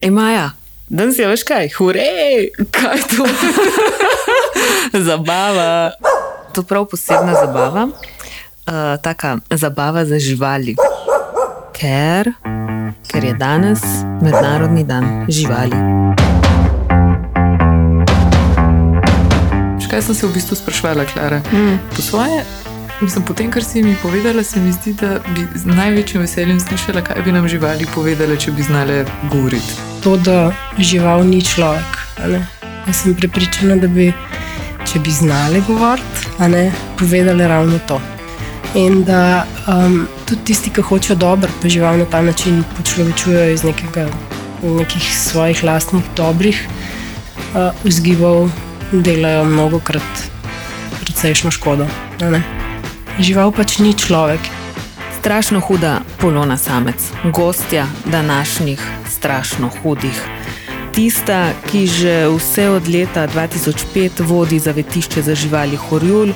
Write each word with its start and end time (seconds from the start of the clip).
Ej, 0.00 0.10
Maja, 0.10 0.50
danes 0.88 1.18
je 1.18 1.26
veš 1.28 1.42
kaj, 1.44 1.66
hurej, 1.76 2.48
kaj 2.72 2.96
je 2.96 3.02
to? 3.12 3.24
zabava. 5.08 5.90
To 6.54 6.60
je 6.60 6.64
prav 6.64 6.86
posebna 6.88 7.34
zabava, 7.34 7.84
uh, 7.84 9.02
taka 9.02 9.38
zabava 9.50 10.04
za 10.04 10.18
živali. 10.18 10.76
Ker, 11.76 12.32
ker 13.12 13.24
je 13.24 13.34
danes 13.34 13.84
mednarodni 14.22 14.84
dan 14.84 15.26
živali. 15.28 15.76
Kaj 19.90 20.02
sem 20.02 20.14
se 20.14 20.26
v 20.26 20.32
bistvu 20.32 20.56
sprašvala, 20.56 21.04
Klara? 21.04 21.42
Mm. 21.52 21.76
Po 21.96 22.02
svoje, 22.02 22.44
mislim, 23.00 23.24
po 23.24 23.34
tem, 23.34 23.50
kar 23.50 23.64
si 23.64 23.82
mi 23.82 23.96
povedala, 24.02 24.42
se 24.42 24.60
mi 24.60 24.72
zdi, 24.72 24.92
da 24.92 25.18
bi 25.34 25.44
z 25.54 25.66
največjim 25.66 26.22
veseljem 26.22 26.60
slišala, 26.60 27.04
kaj 27.04 27.22
bi 27.22 27.32
nam 27.32 27.48
živali 27.48 27.86
povedali, 27.94 28.40
če 28.40 28.52
bi 28.52 28.62
znale 28.62 29.04
govoriti. 29.32 29.89
To, 30.00 30.16
da 30.16 30.52
žival 30.78 31.24
ni 31.28 31.42
človek. 31.44 31.98
Jaz 32.86 33.02
sem 33.02 33.14
prepričana, 33.14 33.76
da 33.76 33.88
bi, 33.88 34.08
če 34.88 35.00
bi 35.04 35.12
znali 35.12 35.60
govoriti, 35.66 36.30
povedali 36.98 37.48
ravno 37.48 37.78
to. 37.88 38.00
In 38.74 39.02
da 39.04 39.44
um, 39.68 40.06
tudi 40.24 40.44
tisti, 40.44 40.70
ki 40.70 40.82
hočejo 40.82 41.18
dobro, 41.18 41.50
pa 41.62 41.68
žival 41.68 41.98
na 41.98 42.04
ta 42.04 42.22
način 42.22 42.64
počlovečujejo 42.76 43.50
iz 43.52 43.64
nekega, 43.64 44.06
nekih 44.62 45.18
svojih 45.18 45.64
lastnih 45.64 46.04
dobrih 46.16 46.62
uh, 47.54 47.74
vzgibov 47.84 48.48
delajo 48.92 49.44
mnogo 49.44 49.80
krat 49.80 50.24
precejšno 51.00 51.50
škodo. 51.50 51.86
Žival 53.20 53.52
pač 53.52 53.78
ni 53.78 53.92
človek. 53.92 54.40
Strašno 55.20 55.60
huda 55.60 56.00
polona 56.16 56.56
samec, 56.56 56.96
gostja 57.34 57.86
današnjih 58.06 58.99
strašno 59.20 59.68
hudih. 59.82 60.16
Tista, 60.96 61.52
ki 61.68 61.84
že 61.86 62.14
vse 62.32 62.70
od 62.72 62.88
leta 62.88 63.28
2005 63.28 64.24
vodi 64.24 64.58
zavetišče 64.58 65.22
za 65.22 65.34
živali 65.34 65.76
Horjul 65.76 66.32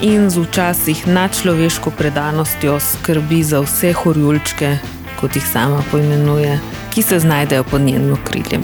in 0.00 0.30
z 0.30 0.38
včasih 0.38 1.06
nadčloveško 1.10 1.90
predanostjo 1.90 2.78
skrbi 2.80 3.42
za 3.42 3.60
vse 3.60 3.92
horjulčke, 3.92 4.78
kot 5.20 5.36
jih 5.36 5.46
sama 5.52 5.82
poimenuje, 5.90 6.60
ki 6.94 7.02
se 7.02 7.18
znajdejo 7.18 7.64
pod 7.64 7.80
njenim 7.80 8.12
okriljem. 8.12 8.62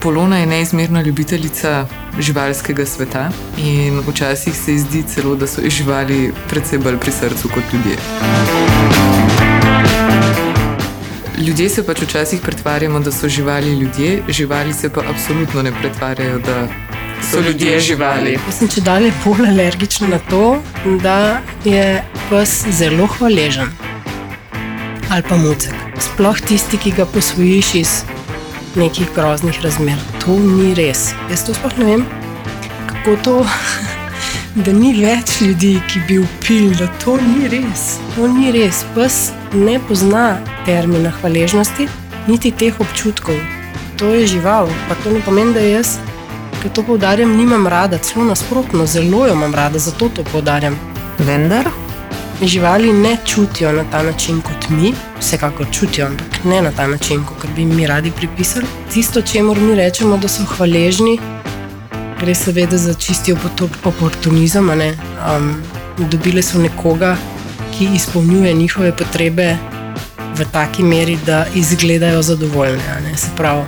Polona 0.00 0.38
je 0.38 0.46
neizmerna 0.46 1.02
ljubiteljica 1.02 1.86
živalskega 2.18 2.86
sveta 2.86 3.28
in 3.58 4.00
včasih 4.08 4.56
se 4.56 4.78
zdi 4.78 5.02
celo, 5.14 5.34
da 5.36 5.46
so 5.46 5.60
živali 5.68 6.32
predvsem 6.48 6.82
bolj 6.82 6.98
pri 6.98 7.12
srcu 7.12 7.48
kot 7.48 7.64
ljudje. 7.72 7.96
Ljudje 11.38 11.68
se 11.68 11.86
pač 11.86 12.00
včasih 12.02 12.40
pretvarjamo, 12.40 13.00
da 13.00 13.12
so 13.12 13.28
živali 13.28 13.78
ljudje, 13.78 14.22
živali 14.28 14.72
se 14.72 14.88
pa 14.88 15.02
absolutno 15.10 15.62
ne 15.62 15.72
pretvarjajo, 15.80 16.38
da 16.38 16.68
so 17.30 17.40
ljudje 17.40 17.80
živali. 17.80 18.38
Jaz 18.46 18.58
sem 18.58 18.68
če 18.68 18.80
dalje 18.80 19.12
bolj 19.24 19.48
alergična 19.48 20.08
na 20.08 20.18
to, 20.30 20.62
da 21.02 21.40
je 21.64 22.04
pes 22.30 22.64
zelo 22.70 23.06
hvaležen 23.06 23.68
ali 25.10 25.22
pa 25.28 25.36
mucek. 25.36 25.74
Sploh 26.00 26.40
tisti, 26.40 26.76
ki 26.76 26.90
ga 26.96 27.06
posvojiš 27.06 27.74
iz 27.74 27.90
nekih 28.74 29.08
groznih 29.14 29.60
razmer. 29.62 30.15
To 30.26 30.34
ni 30.34 30.72
res. 30.74 31.12
Jaz 31.30 31.44
to 31.46 31.54
sploh 31.54 31.76
ne 31.78 31.84
vem, 31.86 32.00
kako 32.90 33.12
to, 33.22 33.34
da 34.66 34.72
ni 34.74 34.90
več 34.98 35.36
ljudi, 35.38 35.76
ki 35.86 36.02
bi 36.08 36.18
upili, 36.18 36.74
da 36.74 36.88
to 37.04 37.14
ni 37.22 37.46
res. 37.52 37.84
To 38.16 38.26
ni 38.26 38.50
res. 38.50 38.82
Pes 38.96 39.20
ne 39.54 39.76
pozna 39.86 40.40
termina 40.66 41.14
hvaležnosti, 41.20 41.86
niti 42.26 42.50
teh 42.50 42.74
občutkov. 42.82 43.38
To 44.02 44.10
je 44.16 44.26
žival, 44.34 44.66
pa 44.90 44.98
to 45.04 45.14
ne 45.14 45.22
pomeni, 45.22 45.54
da 45.54 45.62
jaz, 45.62 45.94
ki 46.58 46.74
to 46.74 46.82
poudarjam, 46.82 47.38
nimam 47.38 47.70
rada, 47.70 48.02
celo 48.02 48.26
nasprotno, 48.26 48.82
zelo 48.90 49.28
jo 49.30 49.38
imam 49.38 49.54
rada, 49.54 49.78
zato 49.78 50.10
to 50.10 50.26
poudarjam. 50.32 50.74
Vendar 51.22 51.70
živali 52.42 52.92
ne 52.92 53.16
čutijo 53.24 53.72
na 53.72 53.84
ta 53.90 54.02
način 54.02 54.40
kot 54.40 54.68
mi, 54.68 54.92
vsekakor 55.20 55.66
čutijo, 55.72 56.06
ampak 56.06 56.44
ne 56.44 56.62
na 56.62 56.70
ta 56.70 56.86
način, 56.86 57.24
kot 57.24 57.50
bi 57.56 57.64
mi 57.64 57.86
radi 57.86 58.10
pripisali. 58.10 58.66
Tisto, 58.92 59.22
čemu 59.22 59.54
mi 59.54 59.74
rečemo, 59.74 60.16
da 60.16 60.28
so 60.28 60.44
hvaležni, 60.44 61.18
gre 62.20 62.34
seveda 62.34 62.76
za 62.76 62.94
čisti 62.94 63.34
oportunizem. 63.84 64.70
Um, 64.70 65.62
dobile 66.10 66.42
so 66.42 66.58
nekoga, 66.58 67.16
ki 67.78 67.88
izpolnjuje 67.94 68.54
njihove 68.54 68.96
potrebe 68.96 69.56
v 70.36 70.44
taki 70.52 70.82
meri, 70.82 71.18
da 71.26 71.46
izgledajo 71.54 72.22
zadovoljne. 72.22 73.16
Se 73.16 73.28
pravi, 73.36 73.64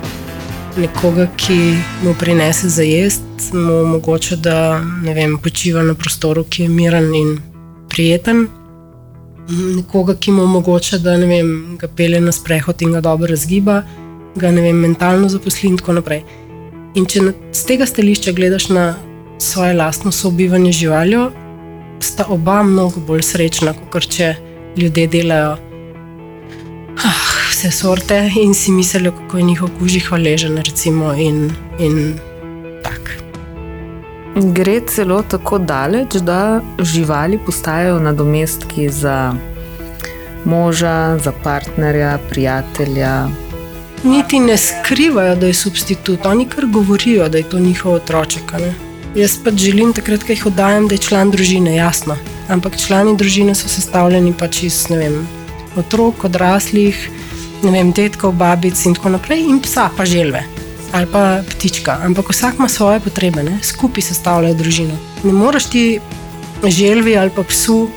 nekoga, 0.77 1.27
ki 1.37 1.75
mu 2.03 2.13
prinese 2.13 2.69
za 2.69 2.83
jesti, 2.83 3.23
mu 3.53 3.81
omogoča, 3.81 4.35
da 4.35 4.81
vem, 5.03 5.37
počiva 5.37 5.83
na 5.83 5.93
prostoru, 5.93 6.43
ki 6.43 6.63
je 6.63 6.69
miren 6.69 7.15
in 7.15 7.37
prijeten 7.89 8.47
nekoga, 9.49 10.15
ki 10.15 10.31
mu 10.31 10.43
omogoča, 10.43 10.97
da 10.97 11.15
vem, 11.17 11.77
ga 11.79 11.87
pele 11.87 12.19
na 12.21 12.31
sprehod 12.31 12.81
in 12.81 12.93
ga 12.97 13.01
dobro 13.01 13.29
razgiba, 13.31 13.81
ga 14.35 14.49
vem, 14.49 14.77
mentalno 14.77 15.29
zaposli 15.29 15.69
in 15.69 15.77
tako 15.77 15.99
naprej. 15.99 16.23
In 16.95 17.05
če 17.05 17.31
z 17.53 17.65
tega 17.69 17.85
stališča 17.85 18.33
gledaš 18.37 18.69
na 18.69 18.95
svoje 19.39 19.73
lastno 19.73 20.11
sobivanje 20.11 20.71
živaljo, 20.71 21.29
sta 21.99 22.25
oba 22.29 22.61
mnogo 22.63 23.01
bolj 23.07 23.25
srečna, 23.31 23.73
kot 23.91 24.07
če 24.09 24.35
ljudje 24.77 25.07
delajo 25.07 25.57
ah, 27.03 27.27
vse 27.51 27.71
sorte 27.71 28.31
in 28.41 28.53
si 28.53 28.71
mislijo, 28.71 29.11
kako 29.11 29.37
je 29.37 29.43
njihov 29.43 29.69
kuži 29.79 29.99
hvaležen. 29.99 30.57
Recimo, 30.57 31.13
in, 31.13 31.49
in. 31.79 32.19
Gre 34.39 34.79
celo 34.87 35.19
tako 35.23 35.57
daleč, 35.57 36.15
da 36.15 36.61
živali 36.79 37.39
postajajo 37.45 37.99
nadomestki 37.99 38.89
za 38.89 39.33
moža, 40.45 41.17
za 41.23 41.31
partnerja, 41.43 42.17
prijatelja. 42.29 43.27
Niti 44.03 44.39
ne 44.39 44.57
skrivajo, 44.57 45.35
da 45.35 45.45
je 45.45 45.53
substitut, 45.53 46.25
oni 46.25 46.45
kar 46.45 46.65
govorijo, 46.65 47.29
da 47.29 47.37
je 47.37 47.49
to 47.49 47.59
njihov 47.59 47.93
otroček. 47.93 48.51
Ne? 48.51 48.73
Jaz 49.15 49.35
pač 49.43 49.53
želim 49.53 49.91
takrat, 49.93 50.23
ko 50.23 50.31
jih 50.31 50.45
oddajam, 50.45 50.87
da 50.87 50.95
je 50.95 51.03
član 51.03 51.31
družine, 51.31 51.75
jasno. 51.75 52.15
Ampak 52.47 52.77
člani 52.79 53.17
družine 53.17 53.55
so 53.55 53.67
sestavljeni 53.67 54.31
pač 54.39 54.63
iz 54.63 54.85
vem, 54.89 55.19
otrok, 55.75 56.23
odraslih, 56.23 57.09
tetkov, 57.95 58.31
babic 58.39 58.85
in 58.85 58.95
tako 58.95 59.17
naprej, 59.17 59.43
in 59.49 59.59
psa, 59.59 59.89
pa 59.97 60.05
želve 60.05 60.58
ali 60.91 61.07
pa 61.11 61.41
ptička, 61.49 61.99
ampak 62.05 62.29
vsak 62.29 62.55
ima 62.57 62.69
svoje 62.69 62.99
potrebe, 62.99 63.43
ne? 63.43 63.59
skupaj 63.63 64.01
sestavljajo 64.01 64.55
družino. 64.55 64.97
Ne 65.23 65.33
moreš 65.33 65.65
ti 65.65 65.99
želvi 66.67 67.17
ali 67.17 67.29
pa 67.35 67.43
psu 67.43 67.87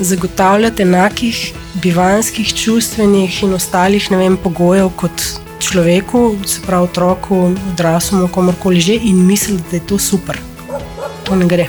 zagotavljati 0.00 0.82
enakih 0.82 1.52
bivanskih, 1.74 2.54
čustvenih 2.54 3.42
in 3.42 3.54
ostalih 3.54 4.10
vem, 4.10 4.36
pogojev 4.36 4.90
kot 4.96 5.22
človeku, 5.60 6.36
se 6.46 6.60
pravi 6.66 6.84
otroku, 6.84 7.54
odraslemu, 7.72 8.28
komorkoli 8.28 8.80
že 8.80 8.94
in 8.94 9.26
misliti, 9.26 9.64
da 9.70 9.76
je 9.76 9.86
to 9.86 9.98
super. 9.98 10.40
To 11.24 11.36
ne 11.36 11.46
gre. 11.46 11.66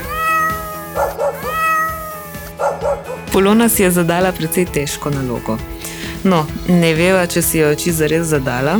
Polona 3.32 3.68
si 3.68 3.82
je 3.82 3.90
zadala 3.90 4.32
precej 4.32 4.66
težko 4.66 5.10
nalogo. 5.10 5.58
No, 6.24 6.46
ne 6.68 6.94
veva, 6.94 7.26
če 7.26 7.42
si 7.42 7.58
jo 7.58 7.70
oči 7.72 7.92
zares 7.92 8.26
zadala 8.30 8.78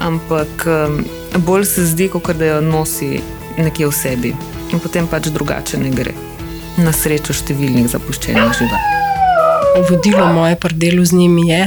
ampak 0.00 0.66
bolj 1.46 1.64
se 1.64 1.86
zdi, 1.86 2.08
kot 2.08 2.36
da 2.36 2.56
jo 2.56 2.60
nosi 2.60 3.20
nekje 3.58 3.88
v 3.88 3.92
sebi 3.92 4.34
in 4.72 4.80
potem 4.82 5.06
pač 5.06 5.30
drugače 5.30 5.78
ne 5.78 5.90
gre. 5.90 6.14
Na 6.76 6.92
srečo 6.92 7.32
številnih 7.32 7.88
zapuščenih 7.88 8.52
živali. 8.58 8.94
Vodilo 9.90 10.26
moje 10.32 10.56
pri 10.60 10.74
delu 10.76 11.04
z 11.04 11.16
njimi 11.16 11.48
je, 11.48 11.62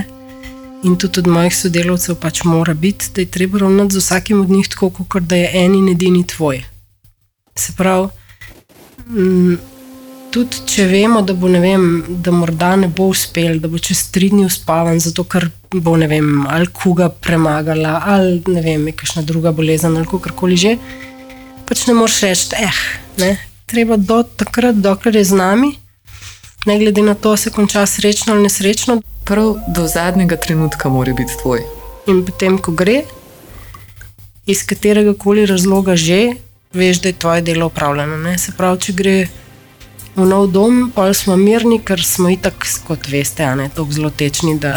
in 0.84 0.96
tudi 0.98 1.20
od 1.20 1.28
mojih 1.28 1.56
sodelavcev 1.56 2.16
pač 2.16 2.44
mora 2.44 2.74
biti, 2.74 3.10
da 3.16 3.22
je 3.22 3.32
treba 3.32 3.60
ravnati 3.60 3.94
z 3.94 4.04
vsakim 4.04 4.42
od 4.42 4.50
njih 4.50 4.70
tako, 4.70 4.90
kot 4.90 5.24
da 5.24 5.36
je 5.36 5.50
en 5.64 5.76
in 5.76 5.90
edini 5.90 6.28
tvoj. 6.28 6.64
Se 7.56 7.74
pravi, 7.78 8.08
tudi 10.34 10.62
če 10.70 10.86
vemo, 10.90 11.22
da 11.26 11.34
bo 11.34 11.50
ne 11.50 11.60
vem, 11.62 11.84
da 12.24 12.32
morda 12.34 12.76
ne 12.80 12.88
bo 12.88 13.10
uspel, 13.14 13.60
da 13.62 13.70
bo 13.72 13.82
čez 13.82 14.06
tri 14.14 14.30
dni 14.30 14.46
uspavan, 14.46 15.00
zato 15.02 15.26
ker 15.30 15.50
bo 15.74 15.96
ne 15.98 16.08
vem, 16.10 16.46
ali 16.50 16.70
kuga 16.74 17.10
premagala, 17.10 18.00
ali 18.14 18.40
ne 18.48 18.64
vem, 18.66 18.88
kakšna 18.94 19.26
druga 19.26 19.54
bolezen 19.56 19.98
ali 19.98 20.10
karkoli 20.10 20.58
že, 20.58 20.76
pač 21.70 21.86
ne 21.90 21.98
moreš 21.98 22.22
reči, 22.26 22.50
eh, 22.62 22.82
ne, 23.22 23.32
treba 23.70 23.98
do 23.98 24.22
takrat, 24.24 24.78
dokler 24.78 25.20
je 25.20 25.26
z 25.32 25.40
nami, 25.42 25.74
ne 26.66 26.78
glede 26.82 27.02
na 27.06 27.16
to, 27.16 27.36
se 27.38 27.54
konča 27.54 27.86
srečno 27.86 28.34
ali 28.34 28.46
nesrečno. 28.46 29.02
Prav 29.26 29.60
do 29.68 29.86
zadnjega 29.88 30.38
trenutka 30.42 30.90
mora 30.90 31.14
biti 31.14 31.38
tvoj. 31.42 31.62
In 32.10 32.24
potem, 32.26 32.58
ko 32.58 32.74
gre, 32.74 33.04
iz 34.50 34.64
katerega 34.66 35.14
koli 35.14 35.46
razloga 35.46 35.96
že, 35.96 36.34
veš, 36.74 37.02
da 37.02 37.10
je 37.10 37.20
tvoje 37.22 37.42
delo 37.46 37.70
upravljeno. 37.70 38.18
Se 38.38 38.54
pravi, 38.58 38.82
če 38.82 38.94
gre 38.98 39.16
v 40.16 40.26
nov 40.26 40.50
dom, 40.52 40.90
pa 40.96 41.10
smo 41.14 41.36
mirni, 41.40 41.80
ker 41.84 42.02
smo 42.04 42.30
itak, 42.32 42.66
kot 42.88 43.08
veste, 43.12 43.46
ne, 43.56 43.70
tako 43.74 43.94
zelo 43.96 44.10
tečni, 44.10 44.58
da, 44.60 44.76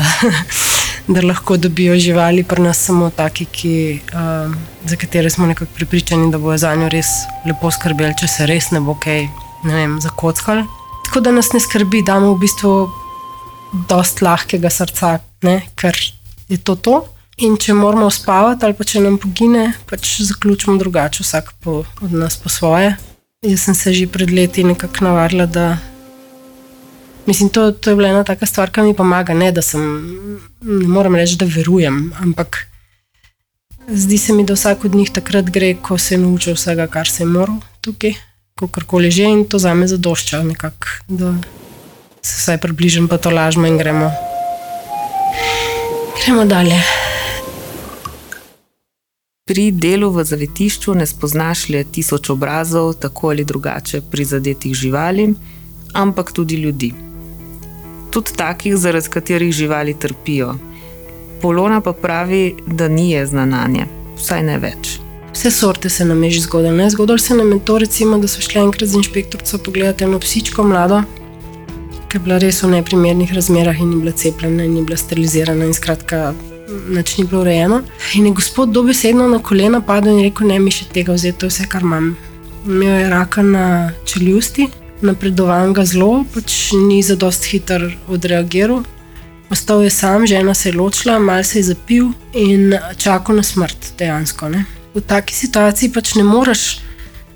da 1.12 1.24
lahko 1.24 1.56
dobijo 1.56 1.96
živali, 1.98 2.44
pri 2.44 2.62
nas 2.62 2.82
samo 2.86 3.10
taki, 3.10 3.46
ki, 3.46 3.74
uh, 4.12 4.52
za 4.84 4.96
katere 4.96 5.30
smo 5.30 5.46
nekako 5.46 5.72
pripričani, 5.76 6.30
da 6.32 6.38
bojo 6.38 6.58
za 6.58 6.74
njo 6.74 6.90
res 6.92 7.10
lepo 7.46 7.70
skrbeli, 7.70 8.16
če 8.18 8.28
se 8.28 8.46
res 8.46 8.70
ne 8.74 8.80
bo 8.80 8.94
kaj, 8.94 9.26
ne 9.64 9.74
vem, 9.74 9.98
zakockali. 10.02 10.66
Tako 11.08 11.24
da 11.24 11.32
nas 11.34 11.52
ne 11.52 11.60
skrbi, 11.60 12.04
da 12.06 12.18
imamo 12.18 12.36
v 12.36 12.42
bistvu 12.44 12.74
dost 13.88 14.22
lahkega 14.22 14.70
srca, 14.70 15.18
ne, 15.42 15.62
ker 15.76 15.96
je 16.48 16.60
to 16.60 16.76
to. 16.76 17.00
In 17.42 17.56
če 17.56 17.72
moramo 17.74 18.10
spavati, 18.12 18.66
ali 18.66 18.76
pa 18.76 18.84
če 18.86 19.00
nam 19.00 19.16
pogine, 19.18 19.72
pač 19.88 20.18
zaključimo 20.22 20.76
drugače, 20.78 21.24
vsak 21.24 21.54
po, 21.64 21.80
od 22.04 22.12
nas 22.12 22.36
po 22.36 22.52
svoje. 22.52 22.92
Jaz 23.42 23.64
sem 23.66 23.74
se 23.74 23.90
že 23.90 24.06
pred 24.06 24.30
leti 24.30 24.62
nekako 24.62 25.04
navadila, 25.04 25.46
da 25.46 25.78
mislim, 27.26 27.48
to, 27.48 27.72
to 27.72 27.90
je 27.90 27.96
bila 27.96 28.08
ena 28.08 28.24
taka 28.24 28.46
stvar, 28.46 28.70
ki 28.70 28.80
mi 28.86 28.94
pomaga. 28.94 29.34
Ne, 29.34 29.50
da 29.52 29.62
sem, 29.62 29.82
ne 30.62 30.86
moram 30.86 31.18
reči, 31.18 31.34
da 31.34 31.50
verujem, 31.50 32.12
ampak 32.22 32.68
zdi 33.90 34.18
se 34.18 34.32
mi, 34.32 34.46
da 34.46 34.54
vsak 34.54 34.84
od 34.84 34.94
njih 34.94 35.10
takrat 35.10 35.50
gre, 35.50 35.74
ko 35.74 35.98
se 35.98 36.18
nauči 36.18 36.54
vsega, 36.54 36.86
kar 36.86 37.10
se 37.10 37.26
je 37.26 37.32
moral 37.34 37.58
tukaj, 37.82 38.14
kakorkoli 38.54 39.10
že 39.10 39.26
in 39.26 39.44
to 39.44 39.58
za 39.58 39.74
me 39.74 39.90
zadošča, 39.90 40.42
nekako, 40.46 40.86
da 41.08 41.34
se 42.22 42.38
vsaj 42.38 42.62
približam 42.62 43.10
pa 43.10 43.18
to 43.18 43.30
lažmo 43.30 43.66
in 43.66 43.78
gremo. 43.78 44.12
Gremo 46.22 46.44
dalje. 46.46 47.01
Pri 49.52 49.66
delu 49.68 50.08
v 50.08 50.22
zavetišču 50.24 50.94
ne 50.96 51.04
spoznaš 51.04 51.66
le 51.68 51.82
tisoč 51.84 52.30
obrazov, 52.32 52.94
tako 52.96 53.34
ali 53.34 53.44
drugače 53.44 53.98
prizadetih 54.00 54.72
živali, 54.72 55.26
ampak 55.92 56.30
tudi 56.32 56.56
ljudi. 56.56 56.88
Tudi 58.10 58.32
takih, 58.36 58.76
zaradi 58.76 59.10
katerih 59.12 59.52
živali 59.52 59.92
trpijo. 59.92 60.54
Polona 61.42 61.80
pa 61.84 61.92
pravi, 61.92 62.54
da 62.66 62.88
ni 62.88 63.10
jezna 63.10 63.44
na 63.44 63.66
nje, 63.68 63.84
vsaj 64.16 64.42
ne 64.42 64.56
več. 64.58 64.94
Vse 65.34 65.50
sorte 65.50 65.90
se 65.90 66.04
nam 66.04 66.24
je 66.24 66.30
že 66.30 66.40
zgodilo. 66.46 66.88
Zgodilo 66.90 67.18
se 67.18 67.36
nam 67.36 67.52
je 67.52 67.58
to, 67.64 67.76
recimo, 67.78 68.18
da 68.18 68.28
so 68.28 68.40
šli 68.40 68.60
enkrat 68.60 68.88
z 68.88 69.02
inšpektorico 69.02 69.58
pogledati 69.58 70.04
eno 70.04 70.18
psičko 70.18 70.64
mlado, 70.64 71.02
ki 72.08 72.16
je 72.16 72.24
bila 72.24 72.40
res 72.40 72.62
v 72.62 72.72
neprimernih 72.72 73.34
razmerah 73.34 73.80
in 73.80 73.92
ni 73.92 74.00
bila 74.00 74.16
cepljena 74.16 74.64
in 74.64 74.72
ni 74.78 74.82
bila 74.82 74.96
sterilizirana 74.96 75.68
in 75.68 75.76
skratka 75.76 76.32
nič 76.68 77.16
ni 77.18 77.24
bilo 77.24 77.40
urejeno. 77.40 77.82
In 78.14 78.26
je 78.26 78.32
gospod 78.32 78.72
dobesedno 78.72 79.28
na 79.28 79.38
kolena 79.38 79.80
padel 79.80 80.18
in 80.18 80.24
rekel: 80.24 80.46
Ne, 80.46 80.58
mi 80.58 80.70
še 80.70 80.88
tega 80.92 81.12
vzeti, 81.12 81.38
to 81.38 81.46
je 81.46 81.54
vse, 81.54 81.68
kar 81.68 81.82
imam. 81.82 82.16
Imel 82.66 83.00
je 83.00 83.08
raka 83.10 83.42
na 83.42 83.92
čeljusti, 84.06 84.68
napredoval 85.02 85.72
ga 85.74 85.84
zelo, 85.84 86.24
pač 86.34 86.72
ni 86.78 87.02
za 87.02 87.16
dost 87.16 87.48
hiter 87.50 87.88
odreagiral. 88.08 88.84
Ostal 89.52 89.82
je 89.82 89.90
sam, 89.90 90.26
žena 90.26 90.54
se 90.54 90.70
je 90.70 90.76
ločila, 90.78 91.18
malo 91.18 91.44
se 91.44 91.58
je 91.58 91.62
zapil 91.62 92.12
in 92.32 92.72
čakal 92.96 93.36
na 93.36 93.42
smrt, 93.42 93.92
dejansko. 93.98 94.48
Ne. 94.48 94.64
V 94.94 95.02
taki 95.04 95.34
situaciji 95.34 95.92
pač 95.92 96.14
ne 96.14 96.24
moreš 96.24 96.80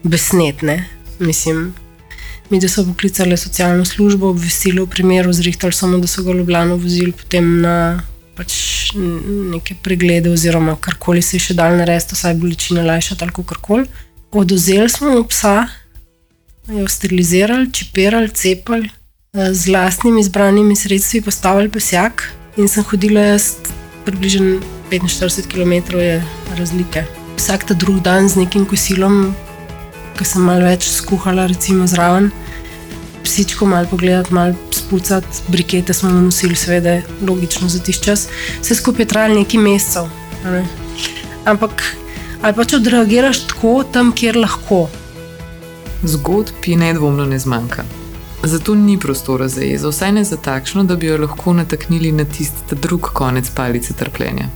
besneti. 0.05 0.79
Mislim, 1.19 1.75
mi 2.51 2.61
da 2.61 2.69
so 2.69 2.85
poklicali 2.85 3.37
socialno 3.37 3.85
službo, 3.85 4.29
obvestili 4.29 4.81
o 4.81 4.87
primeru, 4.87 5.33
zrihtali 5.33 5.73
samo, 5.73 5.99
da 5.99 6.07
so 6.07 6.23
ga 6.23 6.33
Ljubljano 6.33 6.77
vozili 6.77 7.13
potem 7.13 7.61
na 7.61 8.01
pač 8.37 8.93
neke 8.97 9.77
preglede, 9.83 10.31
oziroma 10.31 10.77
karkoli 10.81 11.23
se 11.23 11.39
je 11.39 11.49
še 11.49 11.57
dal 11.59 11.77
narediti, 11.79 12.17
vsaj 12.17 12.37
bolečina 12.41 12.85
lajša, 12.87 13.19
tako 13.25 13.45
karkoli. 13.49 13.89
Odozeli 14.37 14.89
smo 14.93 15.15
mu 15.15 15.25
psa, 15.25 15.67
jo 16.69 16.87
sterilizirali, 16.91 17.71
čipirali, 17.73 18.31
cepali, 18.31 18.91
z 19.37 19.69
vlastnimi 19.69 20.21
izbranimi 20.21 20.77
sredstvi 20.77 21.21
postavili 21.21 21.69
pesjak 21.69 22.23
in 22.57 22.69
sem 22.69 22.85
hodila 22.89 23.21
jaz 23.21 23.57
približno 24.05 24.61
45 24.91 25.49
km 25.51 25.99
je 26.01 26.23
razlike. 26.57 27.05
Vsak 27.37 27.67
ta 27.69 27.75
drug 27.75 28.01
dan 28.01 28.29
z 28.29 28.41
nekim 28.41 28.65
kosilom, 28.65 29.35
ki 30.17 30.25
sem 30.25 30.47
malo 30.47 30.65
več 30.65 30.89
skuhala, 30.89 31.47
recimo 31.53 31.85
zraven, 31.87 32.31
psičko 33.27 33.67
malo 33.67 33.87
pogledati, 33.91 34.35
malo 34.35 34.55
spucati, 34.71 35.43
brikete 35.49 35.95
smo 35.95 36.11
nosili, 36.11 36.57
seveda, 36.57 37.01
logično 37.29 37.69
za 37.69 37.83
tiš 37.83 38.01
čas. 38.01 38.29
Vse 38.63 38.75
skupaj 38.75 39.03
je 39.03 39.09
trajalo 39.09 39.41
nekaj 39.41 39.61
mesecev. 39.61 40.09
Ne? 40.45 40.65
Ampak 41.45 41.83
ali 42.43 42.55
pa 42.55 42.65
če 42.65 42.77
odreagiraš 42.77 43.47
tako, 43.51 43.81
tam, 43.93 44.13
kjer 44.15 44.37
lahko. 44.39 44.87
Zgodb 46.07 46.67
je 46.67 46.77
nedvomno 46.77 47.25
ne 47.27 47.39
zmanjka. 47.39 47.85
Zato 48.47 48.75
ni 48.75 48.99
prostora 49.01 49.49
za 49.49 49.65
jezo, 49.65 49.91
vsaj 49.91 50.13
ne 50.13 50.25
za 50.25 50.37
takšno, 50.37 50.85
da 50.85 50.97
bi 50.97 51.09
jo 51.09 51.19
lahko 51.19 51.53
nataknili 51.57 52.13
na 52.13 52.25
tisti 52.25 52.79
drug 52.83 53.11
konec 53.13 53.51
palice 53.51 53.93
trpljenja. 53.93 54.47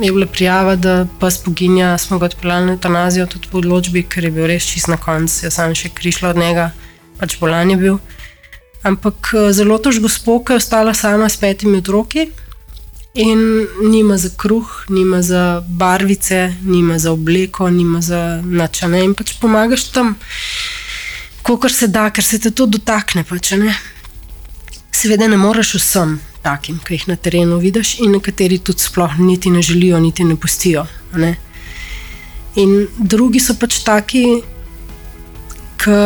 Je 0.00 0.12
bila 0.12 0.26
prijava, 0.26 0.76
da 0.76 1.06
pa 1.20 1.30
spoginja, 1.30 1.98
smo 1.98 2.18
ga 2.18 2.26
odpeljali 2.26 2.66
na 2.66 2.72
eutanazijo, 2.72 3.26
tudi 3.26 3.48
po 3.52 3.58
odločbi, 3.58 4.02
ker 4.02 4.24
je 4.24 4.30
bil 4.30 4.46
res 4.50 4.66
čist 4.66 4.88
na 4.88 4.96
koncu, 4.96 5.44
jaz 5.44 5.54
sem 5.54 5.74
še 5.78 5.92
krišla 5.94 6.32
od 6.32 6.40
njega, 6.40 6.70
pač 7.22 7.38
bolan 7.38 7.70
je 7.70 7.78
bil. 7.78 7.98
Ampak 8.82 9.30
zelo 9.54 9.78
tož 9.78 10.02
gospod, 10.02 10.42
ki 10.42 10.56
je 10.56 10.62
ostala 10.62 10.94
sama 10.94 11.30
s 11.30 11.38
petimi 11.38 11.78
otroki 11.78 12.26
in 13.14 13.68
nima 13.92 14.16
za 14.18 14.32
kruh, 14.36 14.66
nima 14.88 15.22
za 15.22 15.62
barvice, 15.68 16.54
nima 16.64 16.98
za 16.98 17.12
obleko, 17.12 17.70
nima 17.70 18.00
za 18.02 18.40
načane 18.42 19.04
in 19.04 19.14
pač 19.14 19.36
pomagaš 19.38 19.84
tam, 19.92 20.16
kolikor 21.46 21.72
se 21.72 21.86
da, 21.86 22.08
ker 22.10 22.24
se 22.24 22.40
te 22.40 22.50
to 22.50 22.66
dotakne. 22.66 23.22
Pač, 23.28 23.52
ne? 23.60 23.76
Seveda 24.90 25.28
ne 25.28 25.38
moreš 25.38 25.76
vsem 25.78 26.18
takim, 26.42 26.80
ki 26.82 26.96
jih 26.96 27.08
na 27.12 27.16
terenu 27.16 27.60
vidiš, 27.62 27.98
in 28.02 28.16
nekateri 28.16 28.58
tudi 28.58 28.82
sploh 28.82 29.18
niti 29.18 29.50
ne 29.50 29.62
želijo, 29.62 30.00
niti 30.00 30.24
ne 30.24 30.36
pustijo. 30.36 30.86
Ne? 31.14 31.36
In 32.58 32.88
drugi 32.98 33.40
so 33.40 33.54
pač 33.60 33.78
taki, 33.86 34.24
ki 35.78 35.98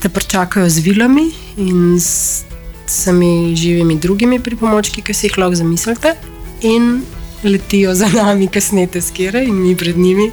te 0.00 0.08
pričakajo 0.08 0.68
z 0.68 0.78
vilami 0.78 1.30
in 1.56 1.98
z 2.00 2.44
vsemi 2.86 3.56
živimi 3.56 3.98
drugimi 3.98 4.40
pripomočki, 4.40 5.02
ki 5.02 5.14
si 5.14 5.26
jih 5.26 5.38
lahko 5.38 5.54
zamislite, 5.54 6.14
in 6.62 7.02
letijo 7.44 7.94
za 7.94 8.08
nami, 8.08 8.48
kasnete 8.48 9.00
skere 9.00 9.44
in 9.44 9.54
mi 9.62 9.76
pred 9.76 9.98
njimi. 9.98 10.30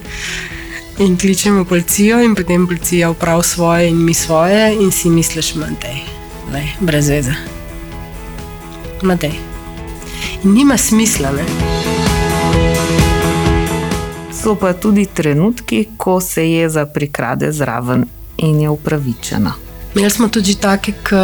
In 1.00 1.18
kličemo 1.18 1.66
policijo, 1.66 2.22
in 2.24 2.36
potem 2.36 2.68
policija 2.68 3.10
upravi 3.10 3.44
svoje, 3.44 3.90
in 3.90 3.98
mi 4.06 4.14
svoje, 4.14 4.76
in 4.76 4.92
si 4.92 5.10
misliš, 5.10 5.54
da 6.52 6.58
je 6.58 6.76
brez 6.80 7.10
veze. 7.10 7.34
Matej. 9.02 9.32
In 10.44 10.54
nima 10.54 10.78
smisla. 10.78 11.32
Ne? 11.32 11.44
So 14.44 14.56
pa 14.56 14.74
tudi 14.74 15.06
trenutki, 15.06 15.88
ko 15.98 16.22
se 16.22 16.52
jeza 16.52 16.86
prikrade 16.86 17.52
zraven 17.52 18.06
in 18.38 18.62
je 18.62 18.70
upravičena. 18.70 19.54
Imeli 19.96 20.12
smo 20.12 20.28
tudi 20.28 20.56
take, 20.56 20.92
ki 20.92 21.16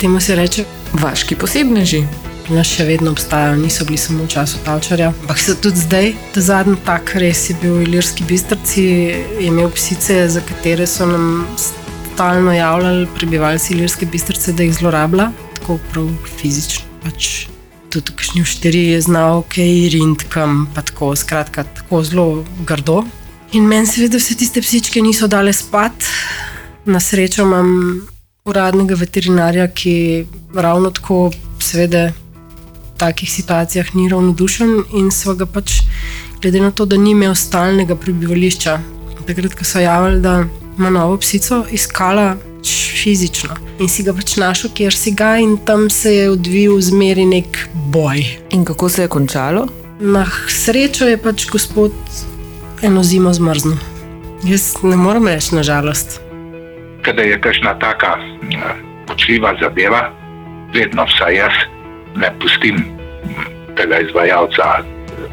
temu 0.00 0.20
se 0.20 0.36
reče, 0.36 0.64
Vaški 0.92 1.34
posebneži. 1.34 2.04
nas 2.48 2.68
še 2.70 2.84
vedno 2.86 3.10
obstajajo, 3.10 3.56
niso 3.58 3.84
bili 3.84 3.98
samo 3.98 4.24
v 4.24 4.30
času 4.30 4.60
Tavčarja, 4.64 5.08
ampak 5.10 5.40
so 5.42 5.56
tudi 5.58 5.82
zdaj. 5.82 6.12
Ta 6.34 6.40
zadnji 6.40 6.76
tak 6.86 7.10
res 7.18 7.48
je 7.50 7.56
bil 7.62 7.80
v 7.80 7.88
Ilirski 7.88 8.26
bistrci, 8.28 8.84
je 8.86 9.48
imel 9.48 9.72
psice, 9.74 10.20
za 10.30 10.42
katere 10.46 10.86
so 10.86 11.08
nam 11.10 11.42
stalno 11.58 12.54
javljali 12.54 13.08
prebivalci 13.18 13.74
Ilirske 13.74 14.06
bistrce, 14.06 14.54
da 14.54 14.62
jih 14.62 14.76
zlorablja, 14.78 15.32
tako 15.58 15.80
prav 15.90 16.08
fizično. 16.38 16.86
Pač 17.02 17.48
tudi 17.90 18.14
kakšni 18.14 18.46
štiri 18.46 18.84
je 18.94 19.02
znal, 19.08 19.42
kaj 19.50 19.90
rindkam, 19.96 20.66
pa 20.74 20.86
tako, 20.86 21.16
skratka, 21.18 21.66
tako 21.80 22.02
zelo 22.06 22.28
grdo. 22.66 23.02
In 23.56 23.64
meni 23.64 23.88
seveda 23.88 24.18
vse 24.20 24.34
tiste 24.36 24.60
psičke 24.60 25.00
niso 25.00 25.26
dale 25.32 25.52
spat. 25.56 26.04
Na 26.84 27.00
srečo 27.00 27.46
imam 27.46 27.70
uradnega 28.44 28.94
veterinarja, 29.00 29.66
ki 29.72 30.26
ravno 30.54 30.90
tako, 30.92 31.30
seveda, 31.64 32.10
v 32.12 32.98
takih 33.00 33.30
situacijah 33.32 33.94
ni 33.96 34.10
ravnodušen 34.12 34.74
in 35.00 35.08
so 35.10 35.34
ga 35.34 35.48
pač, 35.48 35.80
glede 36.42 36.60
na 36.60 36.70
to, 36.70 36.84
da 36.84 37.00
ni 37.00 37.14
imel 37.16 37.34
stalnega 37.34 37.96
prebivališča, 37.96 38.76
takrat, 39.26 39.56
ko 39.56 39.64
so 39.64 39.80
javili, 39.80 40.20
da 40.20 40.42
ima 40.76 40.92
novo 40.92 41.16
psico, 41.24 41.64
iskala 41.72 42.34
pač 42.66 42.76
fizično 42.98 43.54
in 43.78 43.88
si 43.88 44.02
ga 44.02 44.12
pač 44.12 44.36
našel, 44.36 44.70
kjer 44.74 44.94
si 44.94 45.12
ga, 45.14 45.36
in 45.38 45.56
tam 45.64 45.88
se 45.90 46.12
je 46.14 46.30
odvil 46.30 46.80
zmeri 46.82 47.24
nek 47.24 47.68
boj. 47.92 48.24
In 48.52 48.64
kako 48.64 48.88
se 48.88 49.02
je 49.02 49.08
končalo? 49.08 49.68
Na 50.00 50.26
srečo 50.48 51.06
je 51.06 51.16
pač 51.16 51.46
gospod 51.48 51.92
eno 52.82 53.02
zimo 53.02 53.32
zmrznil. 53.32 53.76
Jaz 54.44 54.74
ne 54.82 54.96
morem 54.96 55.28
reči, 55.28 55.54
nažalost. 55.54 56.20
Kada 57.02 57.22
je 57.22 57.40
kakšna 57.40 57.78
taka 57.78 58.16
počljiva 59.06 59.54
zadeva, 59.60 60.10
vedno 60.74 61.04
vsaj 61.04 61.34
jaz 61.36 61.52
ne 62.16 62.32
pustim 62.40 62.84
tega 63.76 63.98
izvajalca 63.98 64.62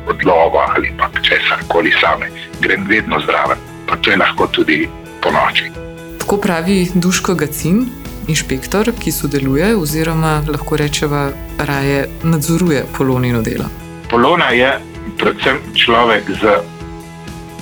odlova 0.07 0.73
ali 0.75 0.93
pa 0.97 1.09
česar 1.21 1.59
koli 1.67 1.91
same. 2.01 2.29
Grem 2.61 2.85
vedno 2.87 3.19
zraven, 3.25 3.57
pa 3.87 3.95
to 3.95 4.11
je 4.11 4.17
lahko 4.17 4.47
tudi 4.47 4.89
po 5.21 5.31
noči. 5.31 5.71
Tako 6.19 6.37
pravi 6.37 6.87
Duško 6.93 7.35
Gacin, 7.35 7.85
inšpektor, 8.27 8.91
ki 8.99 9.11
sodeluje, 9.11 9.75
oziroma 9.75 10.41
lahko 10.47 10.77
rečemo, 10.77 11.29
raje 11.59 12.07
nadzoruje 12.23 12.85
polonino 12.97 13.41
delo. 13.41 13.65
Polona 14.09 14.49
je 14.49 14.79
predvsem 15.17 15.59
človek 15.75 16.23
z 16.41 16.72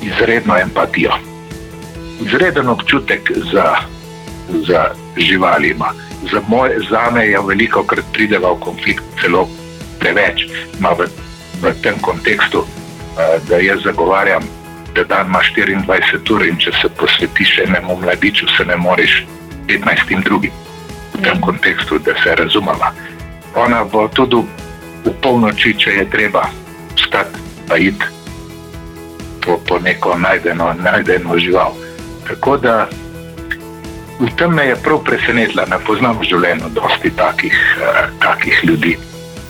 izredno 0.01 0.58
empatijo, 0.58 1.12
izreden 2.22 2.70
občutek 2.70 3.31
za, 3.53 3.75
za 4.67 4.86
živali. 5.17 5.70
Ima. 5.70 5.93
Za, 6.31 6.41
moj, 6.48 6.70
za 6.89 7.12
me 7.12 7.25
je 7.25 7.39
veliko 7.48 7.84
krat 7.84 8.05
prideva 8.13 8.51
v 8.51 8.60
konflikt, 8.60 9.03
celo 9.22 9.48
preveč. 10.00 10.46
Ma 10.79 10.93
v, 10.93 11.08
v 11.62 11.74
tem 11.81 11.98
kontekstu, 12.01 12.65
da 13.50 13.58
jaz 13.58 13.81
zagovarjam, 13.84 14.43
da 14.96 15.03
dan 15.03 15.27
ima 15.27 15.39
24 15.58 16.34
ur 16.34 16.46
in 16.46 16.58
če 16.58 16.72
se 16.81 16.89
posvetiš 16.89 17.60
enemu 17.65 17.98
mladiču, 18.01 18.48
se 18.58 18.65
ne 18.65 18.75
moreš 18.75 19.25
15 19.67 20.24
drugim. 20.24 20.51
V 21.13 21.24
tem 21.24 21.41
kontekstu, 21.41 22.00
da 22.00 22.13
se 22.24 22.36
razumemo. 22.36 22.93
Ona 23.55 23.84
bo 23.84 24.08
tudi 24.08 24.46
v 25.05 25.13
polnoči, 25.22 25.74
če 25.77 25.91
je 25.91 26.10
treba, 26.10 26.46
stati 26.96 27.39
pa 27.67 27.77
iti 27.77 28.20
po, 29.45 29.60
po 29.67 29.79
neko 29.79 30.17
najdeno, 30.17 30.74
najdeno 30.83 31.38
žival. 31.38 31.74
Tako 32.27 32.57
da 32.57 32.88
v 34.19 34.29
tem 34.38 34.53
me 34.53 34.65
je 34.65 34.75
prav 34.75 35.03
presenetila, 35.03 35.65
ne 35.65 35.79
poznam 35.86 36.19
v 36.19 36.29
življenju 36.29 36.69
dosti 36.75 37.10
takih, 37.17 37.55
uh, 37.81 38.10
takih 38.21 38.63
ljudi. 38.63 38.98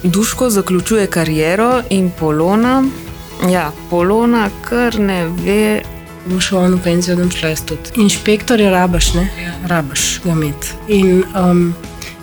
Duško 0.03 0.49
zaključuje 0.49 1.07
kariero 1.07 1.81
in 1.89 2.11
Polona, 2.19 2.83
ja, 3.49 3.71
Polona 3.89 4.49
kar 4.69 4.99
ne 4.99 5.25
ve. 5.27 5.81
Šel 6.39 6.59
on 6.59 6.75
v 6.77 6.83
penzijo, 6.83 7.15
da 7.17 7.25
šla 7.33 7.49
jaz 7.49 7.63
tudi. 7.65 7.95
Inšpektor 7.97 8.61
je 8.61 8.69
rabaš, 8.69 9.13
ne? 9.17 9.23
Ja. 9.41 9.53
Rabaš 9.67 10.21
ga 10.23 10.35
imeti. 10.35 10.75
In 10.87 11.23
um, 11.33 11.63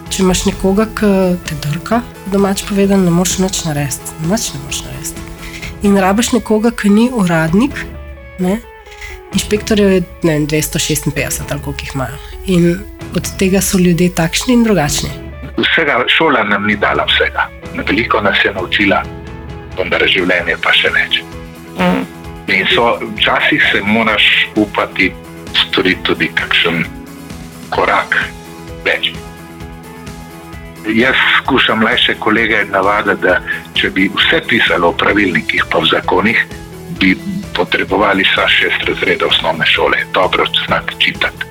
če 0.09 0.23
imaš 0.23 0.45
nekoga, 0.47 0.87
ki 0.87 1.11
te 1.49 1.59
drka, 1.67 2.05
domač 2.31 2.63
povedano, 2.71 3.11
ne 3.11 3.15
moreš 3.15 3.41
nič 3.43 3.65
narediti. 3.67 4.15
Nič 4.31 4.53
ne 4.55 4.63
moreš 4.63 4.85
narediti. 4.87 5.28
In 5.83 5.97
rabaš 5.97 6.33
nekoga, 6.33 6.73
ki 6.75 6.91
ni 6.91 7.07
uradnik, 7.15 7.85
ne? 8.43 8.59
Inšpektorjev 9.33 9.93
je 9.93 10.03
ne, 10.23 10.41
256, 10.41 11.43
ali 11.51 11.63
koliko 11.63 11.81
jih 11.81 11.95
imajo. 11.95 12.19
In 12.47 12.81
od 13.17 13.31
tega 13.39 13.61
so 13.61 13.79
ljudje 13.79 14.15
takšni 14.15 14.55
in 14.55 14.65
drugačni. 14.65 15.11
Vsega 15.59 16.01
šola 16.09 16.43
nam 16.45 16.67
ni 16.67 16.77
dala 16.77 17.05
vsega. 17.07 17.49
Veliko 17.89 18.21
nas 18.21 18.39
je 18.45 18.53
naučila, 18.55 19.03
vendar 19.79 20.03
življenje 20.09 20.57
pa 20.63 20.73
še 20.75 20.91
več. 20.95 21.23
Mm. 21.79 22.05
In 22.49 22.67
so, 22.75 22.97
včasih 23.19 23.63
se 23.73 23.83
moraš 23.85 24.49
upati 24.57 25.13
storiti 25.55 26.03
tudi 26.03 26.31
kakšen 26.35 26.85
korak 27.71 28.17
več. 28.85 29.13
Jaz 30.88 31.14
skušam 31.42 31.78
mlajše 31.78 32.14
kolege 32.14 32.64
navaditi, 32.71 33.23
da 33.23 33.40
če 33.75 33.90
bi 33.90 34.11
vse 34.14 34.40
pisalo 34.49 34.90
v 34.90 34.97
pravilnikih, 34.97 35.64
pa 35.71 35.78
v 35.78 35.90
zakonih, 35.90 36.47
bi 37.00 37.16
potrebovali 37.54 38.25
vsa 38.25 38.49
šest 38.49 38.88
razredov 38.88 39.28
osnovne 39.28 39.66
šole, 39.66 39.99
dobro 40.14 40.47
znati 40.66 40.95
čitati. 40.99 41.47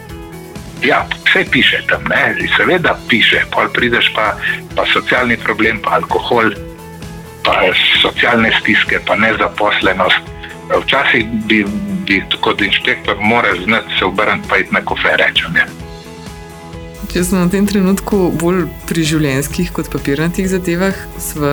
Ja, 0.84 1.06
vse 1.26 1.46
piše 1.52 1.82
tam, 1.90 2.04
ne, 2.10 2.36
seveda 2.58 2.98
piše, 3.10 3.44
pol 3.52 3.70
prideš 3.74 4.12
pa, 4.16 4.34
pa 4.76 4.86
socialni 4.94 5.38
problem, 5.38 5.82
pa 5.82 5.98
alkohol, 6.02 6.52
pa 7.44 7.62
socialne 8.02 8.52
stiske, 8.60 9.00
pa 9.06 9.16
nezaposlenost. 9.16 10.34
Včasih 10.68 11.26
bi, 11.48 11.66
bi 12.06 12.24
kot 12.42 12.62
inšpektor 12.62 13.18
moral 13.20 13.62
znati 13.64 14.00
se 14.00 14.06
obrniti, 14.06 14.50
pa 14.50 14.58
iti 14.58 14.74
na 14.74 14.82
kofe. 14.82 15.14
Ja. 15.20 15.87
Če 17.08 17.24
smo 17.24 17.46
v 17.46 17.52
tem 17.54 17.64
trenutku 17.64 18.18
bolj 18.36 18.66
pri 18.90 19.04
življenjskih 19.08 19.70
kot 19.72 19.88
papirnatih 19.94 20.50
zadevah, 20.52 20.96
smo 21.24 21.52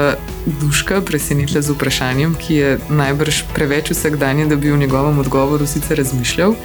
duška 0.61 0.99
presenetili 1.07 1.63
z 1.63 1.77
vprašanjem, 1.77 2.33
ki 2.35 2.57
je 2.59 2.71
najbrž 2.91 3.45
preveč 3.55 3.93
vsakdanje, 3.95 4.49
da 4.51 4.59
bi 4.59 4.73
v 4.73 4.81
njegovem 4.83 5.21
odgovoru 5.23 5.69
sicer 5.71 6.01
razmišljal. 6.03 6.57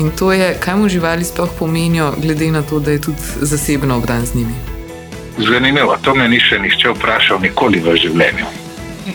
In 0.00 0.08
to 0.16 0.32
je, 0.32 0.54
kaj 0.56 0.78
mu 0.80 0.88
živali 0.88 1.26
sploh 1.28 1.52
pomenijo, 1.58 2.14
glede 2.16 2.48
na 2.50 2.62
to, 2.64 2.80
da 2.80 2.96
je 2.96 3.02
tudi 3.10 3.44
zasebno 3.44 4.00
obdan 4.00 4.24
z 4.26 4.40
njimi. 4.40 4.56
Zanimivo, 5.36 5.98
to 6.00 6.14
me 6.16 6.28
ni 6.28 6.40
še 6.40 6.58
nihče 6.64 6.94
vprašal 6.96 7.44
nikoli 7.44 7.82
v 7.84 7.96
življenju. 8.00 8.48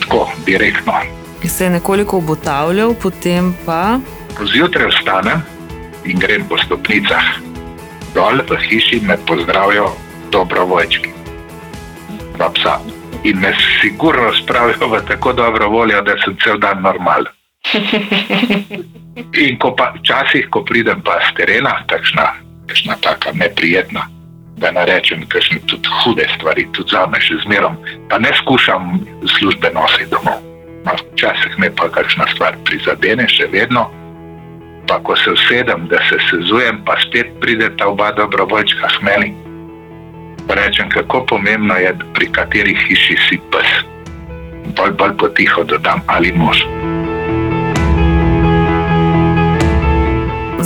Tako, 0.06 0.28
direktno. 0.46 1.02
Se 1.46 1.66
je 1.66 1.70
nekoliko 1.70 2.22
obotavljal, 2.22 2.94
potem 2.94 3.52
pa. 3.66 3.98
Zjutraj 4.38 4.90
vstanem 4.94 5.42
in 6.06 6.18
grem 6.18 6.46
po 6.48 6.58
stopnicah 6.58 7.45
dol 8.16 8.40
v 8.48 8.56
hiši 8.56 9.00
me 9.04 9.16
pozdravijo 9.28 9.92
dobrovoljčki, 10.32 11.10
dva 12.36 12.48
psa. 12.56 12.80
In 13.24 13.40
me 13.40 13.52
sigurno 13.80 14.32
spravijo 14.32 14.88
v 14.88 15.00
tako 15.08 15.32
dobro 15.32 15.68
voljo, 15.68 16.00
da 16.02 16.16
sem 16.24 16.36
cel 16.40 16.58
dan 16.58 16.80
normalen. 16.82 17.32
In 19.46 19.58
ko 19.58 19.74
pa 19.76 19.92
včasih, 19.96 20.48
ko 20.50 20.64
pridem 20.64 21.02
pa 21.04 21.18
z 21.28 21.36
terena, 21.36 21.82
takšna, 21.88 22.26
takšna 22.68 22.96
taka 23.00 23.32
neprijetna, 23.32 24.06
da 24.60 24.70
ne 24.72 24.84
rečem, 24.88 25.26
kakšne 25.28 25.60
tudi 25.68 25.88
hude 26.00 26.28
stvari, 26.36 26.68
tudi 26.72 26.92
za 26.92 27.06
me 27.06 27.20
še 27.20 27.40
zmerom, 27.44 27.76
pa 28.08 28.18
ne 28.18 28.32
skušam 28.40 29.00
službe 29.36 29.72
nositi 29.76 30.08
domov. 30.12 30.40
No, 30.84 30.92
včasih 31.12 31.58
me 31.58 31.72
pa 31.74 31.88
kakšna 31.92 32.28
stvar 32.32 32.56
prizadene, 32.64 33.28
še 33.28 33.48
vedno 33.52 33.88
pa 34.86 34.98
ko 35.02 35.16
se 35.16 35.30
usedem, 35.30 35.88
da 35.88 35.98
se 36.08 36.18
sezujem, 36.30 36.82
pa 36.84 36.96
spet 37.06 37.26
pride 37.40 37.70
ta 37.76 37.88
oba 37.88 38.12
dobrovoljčka 38.12 38.88
smeli. 38.98 39.34
Rečem, 40.48 40.88
kako 40.90 41.24
pomembno 41.26 41.74
je, 41.74 41.96
pri 42.14 42.32
kateri 42.32 42.76
hiši 42.86 43.16
si 43.28 43.40
pes. 43.50 43.70
Bolj, 44.76 44.92
bolj 44.98 45.16
potiho 45.18 45.64
dodam 45.64 46.00
ali 46.06 46.32
mož. 46.32 46.62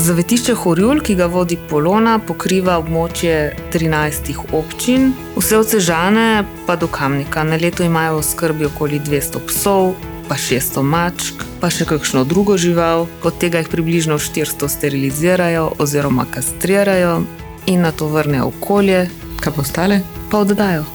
Zavetišče 0.01 0.55
Horjul, 0.55 1.01
ki 1.05 1.15
ga 1.19 1.27
vodi 1.29 1.59
Polona, 1.69 2.15
pokriva 2.25 2.79
območje 2.81 3.35
13 3.73 4.31
občin, 4.57 5.11
vse 5.37 5.59
od 5.59 5.69
Sežane 5.69 6.45
pa 6.67 6.77
do 6.81 6.89
Kamnika. 6.89 7.43
Na 7.45 7.59
leto 7.61 7.85
imajo 7.85 8.21
v 8.21 8.25
skrbi 8.25 8.69
okoli 8.71 9.01
200 9.01 9.43
psov, 9.51 9.93
pa 10.31 10.39
600 10.39 10.83
mačk, 10.87 11.43
pa 11.59 11.67
še 11.75 11.83
kakšno 11.91 12.23
drugo 12.23 12.55
žival, 12.55 13.09
od 13.27 13.35
tega 13.43 13.59
jih 13.59 13.71
približno 13.73 14.15
400 14.23 14.69
sterilizirajo 14.71 15.65
oziroma 15.83 16.23
kastrirajo 16.31 17.25
in 17.67 17.83
na 17.83 17.91
to 17.91 18.07
vrnejo 18.07 18.47
okolje, 18.53 19.09
kaj 19.43 19.57
pa 19.57 19.65
ostale, 19.67 19.99
pa 20.31 20.45
oddajo. 20.47 20.87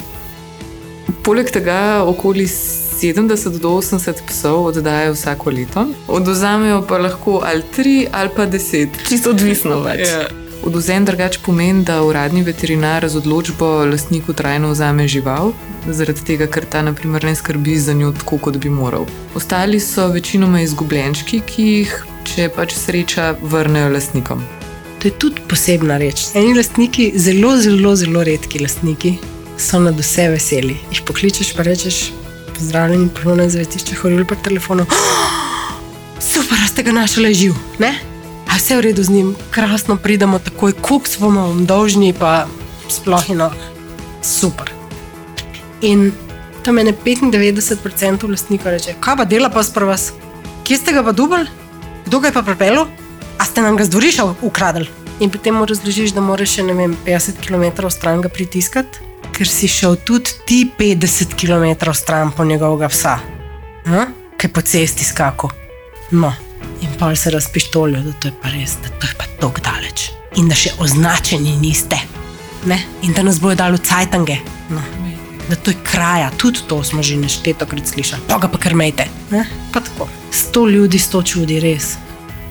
Poleg 1.20 1.52
tega 1.52 2.00
okoli 2.08 2.48
70 2.48 3.60
do 3.60 3.76
80 3.76 4.24
psov 4.24 4.70
oddajo 4.72 5.12
vsako 5.12 5.52
leto, 5.52 5.84
oduzamejo 6.08 6.80
pa 6.88 6.96
lahko 7.04 7.42
ali 7.44 7.60
3 7.76 8.08
ali 8.08 8.32
pa 8.36 8.48
10, 8.48 9.04
čisto 9.04 9.36
odvisno 9.36 9.82
več. 9.84 10.08
Ja. 10.08 10.24
Oduzem 10.64 11.04
drugače 11.04 11.44
pomeni, 11.44 11.84
da 11.84 12.00
uradni 12.02 12.40
veterinar 12.42 13.04
z 13.04 13.20
odločbo 13.20 13.84
lastniku 13.84 14.32
trajno 14.32 14.72
vzame 14.72 15.04
žival, 15.04 15.52
zaradi 15.92 16.24
tega, 16.26 16.46
ker 16.50 16.64
ta 16.70 16.82
naprimer, 16.82 17.24
ne 17.24 17.34
skrbi 17.36 17.76
za 17.78 17.92
njo 17.94 18.12
tako, 18.12 18.38
kot 18.38 18.56
bi 18.62 18.70
moral. 18.70 19.06
Ostali 19.34 19.80
so 19.80 20.08
večinoma 20.08 20.60
izgubljenčki, 20.64 21.40
ki 21.46 21.66
jih, 21.66 21.94
če 22.26 22.48
pač 22.56 22.74
sreča, 22.74 23.34
vrnejo 23.42 23.92
lastnikom. 23.94 24.42
To 25.02 25.08
je 25.08 25.14
tudi 25.22 25.44
posebna 25.48 25.98
reč. 26.02 26.28
Eni 26.34 26.54
lastniki, 26.56 27.12
zelo, 27.16 27.56
zelo, 27.60 27.94
zelo 27.96 28.24
redki 28.26 28.62
lastniki, 28.62 29.16
so 29.58 29.80
na 29.82 29.92
vse 29.96 30.28
veseli. 30.34 30.78
Jih 30.90 31.02
pokličeš, 31.06 31.52
pa 31.56 31.66
rečeš, 31.66 32.00
pozdravljeni, 32.56 33.08
ponovno 33.20 33.48
zavetišče, 33.52 34.00
horil 34.02 34.26
pa 34.26 34.38
telefonu. 34.42 34.86
Oh, 34.90 35.34
super, 36.32 36.60
ste 36.68 36.86
ga 36.86 36.96
našli 36.96 37.34
živ, 37.34 37.58
ne? 37.78 37.94
A 38.46 38.58
vse 38.58 38.78
v 38.78 38.86
redu 38.88 39.02
z 39.02 39.10
njim, 39.10 39.34
krasno 39.50 39.96
pridemo 39.96 40.38
takoj, 40.38 40.72
koliko 40.80 41.08
smo 41.10 41.30
vam 41.30 41.66
dolžni, 41.66 42.14
pa 42.14 42.46
sploh 42.88 43.30
eno 43.30 43.50
super. 44.22 44.75
In 45.80 46.12
tam 46.64 46.78
je 46.78 46.94
95% 47.04 48.30
lastnikov 48.30 48.72
reče: 48.72 48.94
Kaj 49.00 49.16
pa 49.16 49.24
dela 49.24 49.50
pa 49.50 49.62
sprva 49.62 49.94
vas? 49.94 50.12
Kje 50.64 50.76
ste 50.76 50.92
ga 50.92 51.02
pa 51.02 51.12
dubali? 51.12 51.46
Kdo 52.06 52.20
ga 52.20 52.28
je 52.28 52.32
pa 52.32 52.42
pripeljal? 52.42 52.86
A 53.38 53.44
ste 53.44 53.62
nam 53.62 53.76
ga 53.76 53.84
z 53.84 53.92
dvorišča 53.92 54.24
ukradli? 54.42 54.88
In 55.20 55.30
potem 55.30 55.54
mu 55.54 55.64
razložiš, 55.64 56.12
da 56.12 56.20
moraš 56.20 56.58
še 56.58 56.62
vem, 56.66 56.96
50 57.06 57.40
km 57.40 57.88
stran 57.88 58.20
ga 58.20 58.28
pritiskati, 58.28 59.00
ker 59.32 59.48
si 59.48 59.68
šel 59.68 59.96
tudi 60.04 60.34
ti 60.48 60.58
50 60.78 61.36
km 61.40 61.92
stran 61.96 62.32
po 62.36 62.44
njegovega 62.44 62.88
psa, 62.92 63.18
ki 64.36 64.46
je 64.48 64.52
po 64.52 64.60
cesti 64.60 65.04
skakal. 65.04 65.54
No. 66.10 66.32
In 66.82 66.92
pa 66.98 67.14
se 67.16 67.30
razpištolijo, 67.30 68.02
da 68.02 68.12
to 68.12 68.28
je 68.28 68.34
pa 68.42 68.52
res, 68.52 68.76
da 68.82 68.92
to 69.00 69.08
je 69.08 69.14
pa 69.16 69.24
tako 69.40 69.60
daleč. 69.64 70.10
In 70.36 70.48
da 70.48 70.54
še 70.54 70.74
označeni 70.78 71.56
niste. 71.56 71.96
Ne? 72.66 72.82
In 73.02 73.16
da 73.16 73.24
nas 73.24 73.40
bojo 73.40 73.56
dali 73.56 73.78
v 73.78 73.86
cajtange. 73.86 74.40
No. 74.68 74.82
Da 75.50 75.56
to 75.56 75.70
je 75.70 75.76
kraja, 75.82 76.30
tudi 76.36 76.58
to 76.66 76.82
smo 76.84 77.02
že 77.02 77.16
neštetokrat 77.16 77.86
slišali. 77.86 78.22
Pa 78.28 78.38
ga 78.38 78.48
pa 78.48 78.58
krmejte. 78.58 79.06
Pa 79.72 79.80
tako. 79.80 80.08
Sto 80.30 80.66
ljudi, 80.68 80.98
sto 80.98 81.22
čudi, 81.22 81.60
res. 81.60 81.94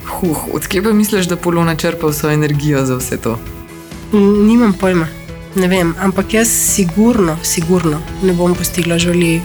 Huh, 0.05 0.47
odkje 0.53 0.83
pa 0.83 0.93
misliš, 0.93 1.25
da 1.25 1.35
Polona 1.35 1.75
črpa 1.75 2.07
vso 2.07 2.29
energijo 2.31 2.85
za 2.85 2.95
vse 2.95 3.17
to? 3.17 3.39
N- 4.13 4.47
Nimam 4.47 4.73
pojma, 4.73 5.07
ne 5.55 5.67
vem, 5.67 5.95
ampak 5.99 6.33
jaz 6.33 6.47
sigurno, 6.47 7.37
sigurno 7.43 7.99
ne 8.23 8.33
bom 8.33 8.55
postila 8.55 8.97
želi 8.97 9.41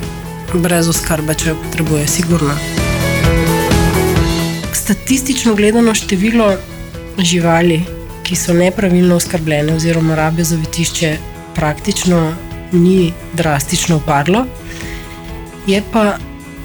brez 0.55 0.89
oskrbe, 0.89 1.35
če 1.35 1.49
jo 1.51 1.57
potrebuje, 1.65 2.07
sigurno. 2.09 2.55
Statistično 4.73 5.55
gledano 5.55 5.95
število 5.95 6.55
živali, 7.19 7.81
ki 8.23 8.37
so 8.37 8.53
nepravilno 8.55 9.17
oskrbljene 9.17 9.75
oziroma 9.75 10.15
rabijo 10.15 10.45
zavetišče, 10.45 11.17
praktično 11.55 12.33
ni 12.73 13.13
drastično 13.33 13.97
upadlo. 13.97 14.45
Je 15.67 15.83
pa 15.93 16.17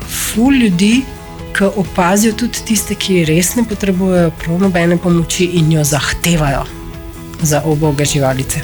ful 0.10 0.54
ljudi, 0.54 1.04
ki 1.58 1.64
opazijo 1.64 2.34
tudi 2.34 2.66
tiste, 2.68 2.96
ki 2.96 3.26
res 3.26 3.56
ne 3.56 3.64
potrebujejo 3.64 4.32
prav 4.40 4.60
nobene 4.60 4.98
pomoči 4.98 5.46
in 5.60 5.72
jo 5.72 5.84
zahtevajo 5.84 6.66
za 7.42 7.62
oboge 7.66 8.06
živalice. 8.06 8.62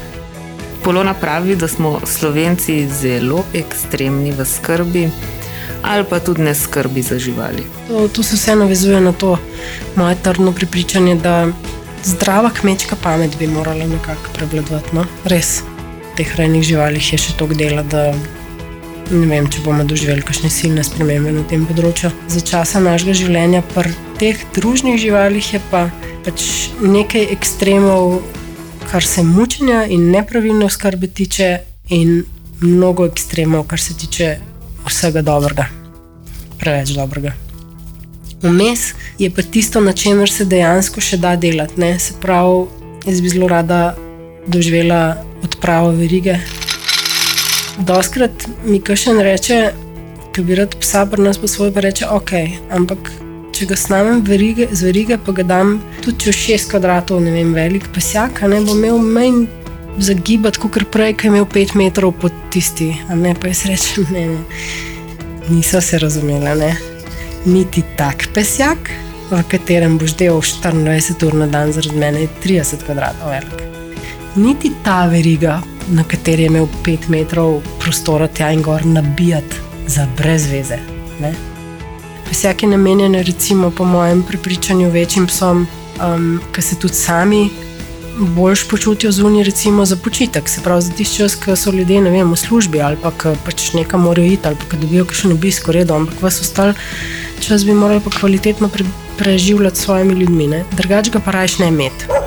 Polona 0.83 1.13
pravi, 1.13 1.55
da 1.55 1.67
smo 1.67 1.99
Slovenci 2.05 2.87
zelo 2.89 3.43
ekstremni 3.53 4.31
v 4.31 4.45
skrbi 4.45 5.09
ali 5.83 6.05
pa 6.09 6.19
tudi 6.19 6.41
ne 6.41 6.55
skrbi 6.55 7.01
za 7.01 7.19
živali. 7.19 7.63
To, 7.87 8.07
to 8.07 8.23
se 8.23 8.35
vse 8.35 8.55
navezuje 8.55 9.01
na 9.01 9.11
to 9.11 9.37
moje 9.95 10.15
trdno 10.23 10.51
prepričanje, 10.51 11.15
da 11.15 11.47
zdrava 12.03 12.49
kmečka 12.49 12.95
pamet 13.03 13.37
bi 13.37 13.47
morala 13.47 13.85
nekako 13.85 14.29
prevladovati. 14.33 14.95
No? 14.95 15.05
Res, 15.25 15.61
teh 16.17 16.35
rejnih 16.37 16.63
živalih 16.73 17.13
je 17.13 17.19
še 17.19 17.35
toliko 17.39 17.59
dela, 17.59 17.83
da 17.83 18.11
ne 19.11 19.25
vem, 19.27 19.47
če 19.51 19.63
bomo 19.65 19.83
doživeli 19.87 20.23
kakšne 20.23 20.51
silne 20.51 20.83
spremembe 20.87 21.33
na 21.35 21.43
tem 21.47 21.65
področju. 21.67 22.11
Za 22.31 22.43
časa 22.47 22.79
našega 22.83 23.15
življenja 23.17 23.63
pri 23.73 23.91
teh 24.21 24.39
družnih 24.55 24.99
živalih 25.01 25.53
je 25.55 25.61
pa 25.71 25.87
pač 26.25 26.71
nekaj 26.79 27.31
ekstremov, 27.35 28.21
kar 28.91 29.03
se 29.05 29.23
mučenja 29.25 29.83
in 29.91 30.09
nepravilne 30.13 30.67
oskrbe 30.67 31.09
tiče, 31.11 31.51
in 31.91 32.23
mnogo 32.61 33.05
ekstremov, 33.09 33.65
kar 33.67 33.79
se 33.79 33.97
tiče 33.97 34.35
vsega 34.87 35.23
dobrega, 35.25 35.67
preveč 36.59 36.93
dobrega. 36.95 37.33
Vmes 38.41 38.93
je 39.19 39.29
pa 39.29 39.41
tisto, 39.41 39.81
na 39.81 39.93
čemer 39.93 40.29
se 40.29 40.45
dejansko 40.49 41.01
še 41.01 41.19
da 41.21 41.35
delati. 41.35 41.77
Ne? 41.81 41.97
Se 41.99 42.15
pravi, 42.21 42.65
jaz 43.05 43.21
bi 43.21 43.29
zelo 43.29 43.49
rada 43.51 43.81
doživela 44.47 45.30
odpravo 45.43 45.91
verige. 45.95 46.39
Doskrat 47.79 48.47
mi 48.65 48.79
kašen 48.79 49.19
reče, 49.19 49.71
ki 50.31 50.43
bi 50.47 50.55
rad 50.55 50.75
psa 50.79 51.05
nas 51.17 51.37
po 51.37 51.47
svoj, 51.47 51.73
pa 51.73 51.79
reče, 51.79 52.07
ok, 52.07 52.31
ampak 52.71 53.11
če 53.55 53.65
ga 53.69 53.75
snamem 53.75 54.21
verige, 54.25 54.67
z 54.71 54.87
verige, 54.87 55.17
pa 55.17 55.33
ga 55.35 55.43
dam 55.43 55.79
tudi 56.03 56.25
čez 56.25 56.37
6 56.65 56.69
kvadratov, 56.71 57.21
ne 57.23 57.33
vem, 57.35 57.53
velik 57.53 57.89
pesjak, 57.93 58.41
ne 58.47 58.61
bo 58.65 58.75
imel 58.77 58.97
manj 58.97 59.43
zagibati, 59.99 60.61
kot 60.61 60.79
prej, 60.93 61.15
ki 61.19 61.27
je 61.27 61.33
imel 61.33 61.45
5 61.45 61.75
metrov 61.79 62.15
pod 62.21 62.35
tisti. 62.53 62.91
A 63.09 63.17
ne, 63.19 63.35
pa 63.35 63.51
jaz 63.51 63.65
rečem, 63.69 64.07
ne, 64.15 64.25
ne. 64.33 64.39
Niso 65.49 65.81
se 65.81 65.99
razumela, 65.99 66.55
ne. 66.55 66.71
Niti 67.45 67.83
tak 67.97 68.29
pesjak, 68.35 68.91
v 69.31 69.41
katerem 69.51 69.97
boš 69.99 70.15
delal 70.19 70.41
24 70.43 71.27
ur 71.27 71.37
na 71.43 71.49
dan, 71.51 71.73
zaradi 71.75 71.99
mene 71.99 72.25
je 72.25 72.31
30 72.43 72.87
kvadratov 72.87 73.35
velik. 73.35 73.80
Niti 74.35 74.71
ta 74.83 75.05
veriga, 75.05 75.61
na 75.89 76.03
kateri 76.03 76.43
je 76.43 76.47
imel 76.47 76.67
5 76.85 77.09
metrov 77.09 77.61
prostora 77.79 78.27
tja 78.27 78.51
in 78.51 78.61
gor 78.61 78.85
nabijati 78.85 79.55
za 79.87 80.07
brez 80.17 80.45
veze. 80.47 80.77
Ne? 81.19 81.33
Pesjak 82.29 82.63
je 82.63 82.69
namenjen, 82.69 83.13
recimo, 83.13 83.71
po 83.71 83.85
mojem 83.85 84.23
prepričanju, 84.23 84.89
večjim 84.89 85.27
psom, 85.27 85.67
um, 85.99 86.39
ki 86.55 86.61
se 86.61 86.79
tudi 86.79 86.93
sami 86.93 87.49
boljš 88.17 88.69
počutijo 88.69 89.11
zunaj, 89.11 89.43
recimo 89.43 89.85
za 89.85 89.95
počitek. 89.95 90.49
Se 90.49 90.61
pravi, 90.61 90.81
za 90.81 90.91
tisti 90.91 91.17
čas, 91.17 91.35
ko 91.35 91.55
so 91.55 91.71
ljudje 91.71 92.01
vem, 92.01 92.31
v 92.31 92.37
službi 92.37 92.81
ali 92.81 92.97
pa 93.03 93.11
ki 93.11 93.35
pač 93.45 93.73
nekam 93.73 94.01
morajo 94.01 94.31
iti 94.31 94.47
ali 94.47 94.55
pa 94.55 94.69
ki 94.71 94.81
dobijo 94.85 95.05
kakšen 95.05 95.31
obisk, 95.31 95.67
v 95.67 95.71
redu, 95.81 95.93
ampak 95.93 96.21
vas 96.21 96.41
ostal 96.41 96.73
čas 97.41 97.65
bi 97.65 97.73
morali 97.73 97.99
pa 97.99 98.09
kvalitetno 98.09 98.69
pre, 98.69 98.85
preživljati 99.17 99.77
s 99.77 99.83
svojimi 99.83 100.13
ljudmi. 100.13 100.47
ne. 100.47 100.63
Drugače 100.71 101.11
ga 101.11 101.19
pa 101.19 101.31
rajš 101.31 101.59
ne 101.59 101.67
imeti. 101.67 102.20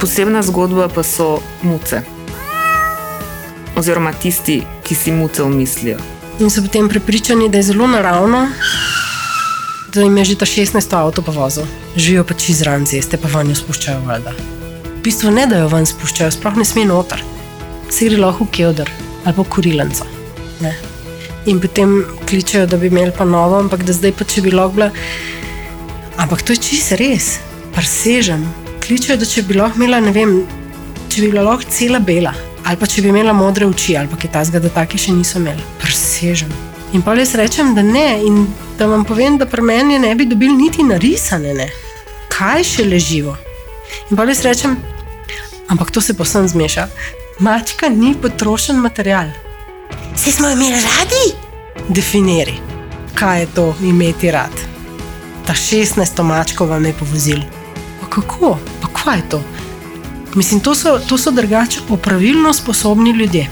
Posebna 0.00 0.42
zgodba 0.42 0.88
pa 0.88 1.02
so 1.02 1.42
muce. 1.62 2.00
Oziroma 3.76 4.12
tisti, 4.12 4.62
ki 4.84 4.94
si 4.94 5.12
muce 5.12 5.42
umislijo. 5.42 5.98
In 6.40 6.50
so 6.50 6.62
potem 6.64 6.88
prepričani, 6.88 7.48
da 7.48 7.58
je 7.58 7.62
zelo 7.62 7.86
naravno, 7.86 8.48
da 9.94 10.00
jim 10.00 10.16
je 10.16 10.24
že 10.24 10.38
ta 10.38 10.46
16 10.46 10.96
avto 10.96 11.22
pa 11.22 11.32
vozil. 11.32 11.66
Živijo 11.96 12.24
pa 12.24 12.34
čez 12.34 12.62
ran 12.62 12.86
ceste, 12.86 13.18
pa 13.20 13.28
vanjo 13.28 13.54
spuščajo 13.54 14.00
valjda. 14.06 14.32
V 14.86 15.02
bistvu 15.04 15.30
ne 15.36 15.44
da 15.46 15.58
jo 15.60 15.68
ven 15.68 15.86
spuščajo, 15.86 16.30
sploh 16.32 16.56
ne 16.56 16.64
sme 16.64 16.86
noter. 16.88 17.20
Se 17.90 18.08
gre 18.08 18.16
lahko 18.16 18.48
v 18.48 18.54
kevdr 18.56 18.90
ali 19.24 19.36
pa 19.36 19.44
kurilenco. 19.44 20.06
Ne. 20.64 20.72
In 21.44 21.60
potem 21.60 21.92
kličejo, 22.28 22.64
da 22.66 22.80
bi 22.80 22.88
imeli 22.88 23.12
pa 23.12 23.28
novo, 23.28 23.60
ampak 23.60 23.84
da 23.84 23.92
zdaj 23.92 24.16
pa 24.16 24.24
če 24.24 24.46
bi 24.48 24.56
lahko 24.56 24.78
bila. 24.78 24.90
Ampak 26.16 26.40
to 26.40 26.56
je 26.56 26.64
čisto 26.70 26.96
res, 26.96 27.36
presežem. 27.76 28.48
Kličejo, 28.90 29.20
da 29.22 29.26
če 29.28 29.44
bi 29.46 29.54
lahko 29.54 29.78
imela, 29.78 30.00
ne 30.02 30.10
vem, 30.10 30.30
če 31.06 31.20
bi 31.22 31.28
bila 31.30 31.44
lahko 31.46 31.68
cela 31.70 32.00
bela, 32.02 32.32
ali 32.66 32.78
pa 32.80 32.88
če 32.90 33.04
bi 33.04 33.12
imela 33.12 33.30
modre 33.30 33.68
oči, 33.70 33.92
ali 33.94 34.10
pa 34.10 34.16
kaj 34.18 34.32
tasga, 34.34 34.58
da 34.58 34.72
take 34.74 34.98
še 34.98 35.12
niso 35.14 35.36
imeli. 35.38 35.62
Presežem. 35.78 36.50
In 36.98 37.04
pa 37.06 37.14
jaz 37.14 37.36
rečem, 37.38 37.70
da 37.76 37.84
ne, 37.86 38.18
in 38.26 38.40
da 38.80 38.88
vam 38.90 39.04
povem, 39.06 39.36
da 39.38 39.46
pri 39.46 39.62
meni 39.62 40.00
ne 40.02 40.10
bi 40.18 40.26
dobili 40.26 40.56
niti 40.58 40.82
narisane, 40.82 41.52
ne. 41.54 41.68
kaj 42.34 42.66
še 42.66 42.88
leživo. 42.88 43.36
In 44.10 44.18
pa 44.18 44.26
jaz 44.26 44.42
rečem, 44.48 44.74
ampak 45.70 45.94
to 45.94 46.02
se 46.02 46.18
posem 46.18 46.50
zmeša. 46.50 46.88
Mačka 47.46 47.92
ni 47.94 48.16
potrošen 48.18 48.82
material. 48.82 49.30
Vse 50.16 50.34
smo 50.34 50.50
imeli 50.50 50.82
radi? 50.82 51.22
Definiri, 51.94 52.58
kaj 53.14 53.44
je 53.44 53.48
to 53.54 53.70
imeti 53.86 54.34
rad. 54.34 54.66
Ta 55.46 55.54
16 55.54 56.26
mačko 56.26 56.66
vam 56.66 56.90
je 56.90 56.98
povozil. 56.98 57.59
Kako? 58.10 58.58
Pa 58.82 58.88
kaj 58.88 59.18
je 59.18 59.28
to? 59.28 59.42
Mislim, 60.34 60.60
to 60.60 60.74
so, 60.74 60.98
to 61.08 61.18
so 61.18 61.30
drugače 61.30 61.80
opravilno 61.88 62.52
sposobni 62.52 63.10
ljudje. 63.10 63.48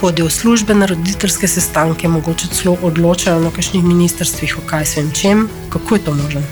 Hodijo 0.00 0.26
v 0.26 0.30
službe, 0.30 0.74
na 0.74 0.86
roditeljske 0.86 1.48
sestanke, 1.48 2.08
mogoče 2.08 2.48
celo 2.52 2.76
odločajo 2.82 3.40
na 3.40 3.50
kakšnih 3.50 3.84
ministrstvih 3.84 4.58
o 4.58 4.66
kaj 4.66 4.86
se 4.86 5.00
vem 5.00 5.10
čem. 5.12 5.48
Kako 5.68 5.94
je 5.94 6.04
to 6.04 6.14
možno? 6.14 6.42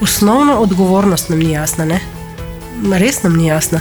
Osnovna 0.00 0.58
odgovornost 0.58 1.28
nam 1.28 1.38
ni 1.38 1.52
jasna, 1.52 1.84
ne? 1.84 2.00
Res 2.92 3.22
nam 3.22 3.36
ni 3.36 3.46
jasna. 3.46 3.80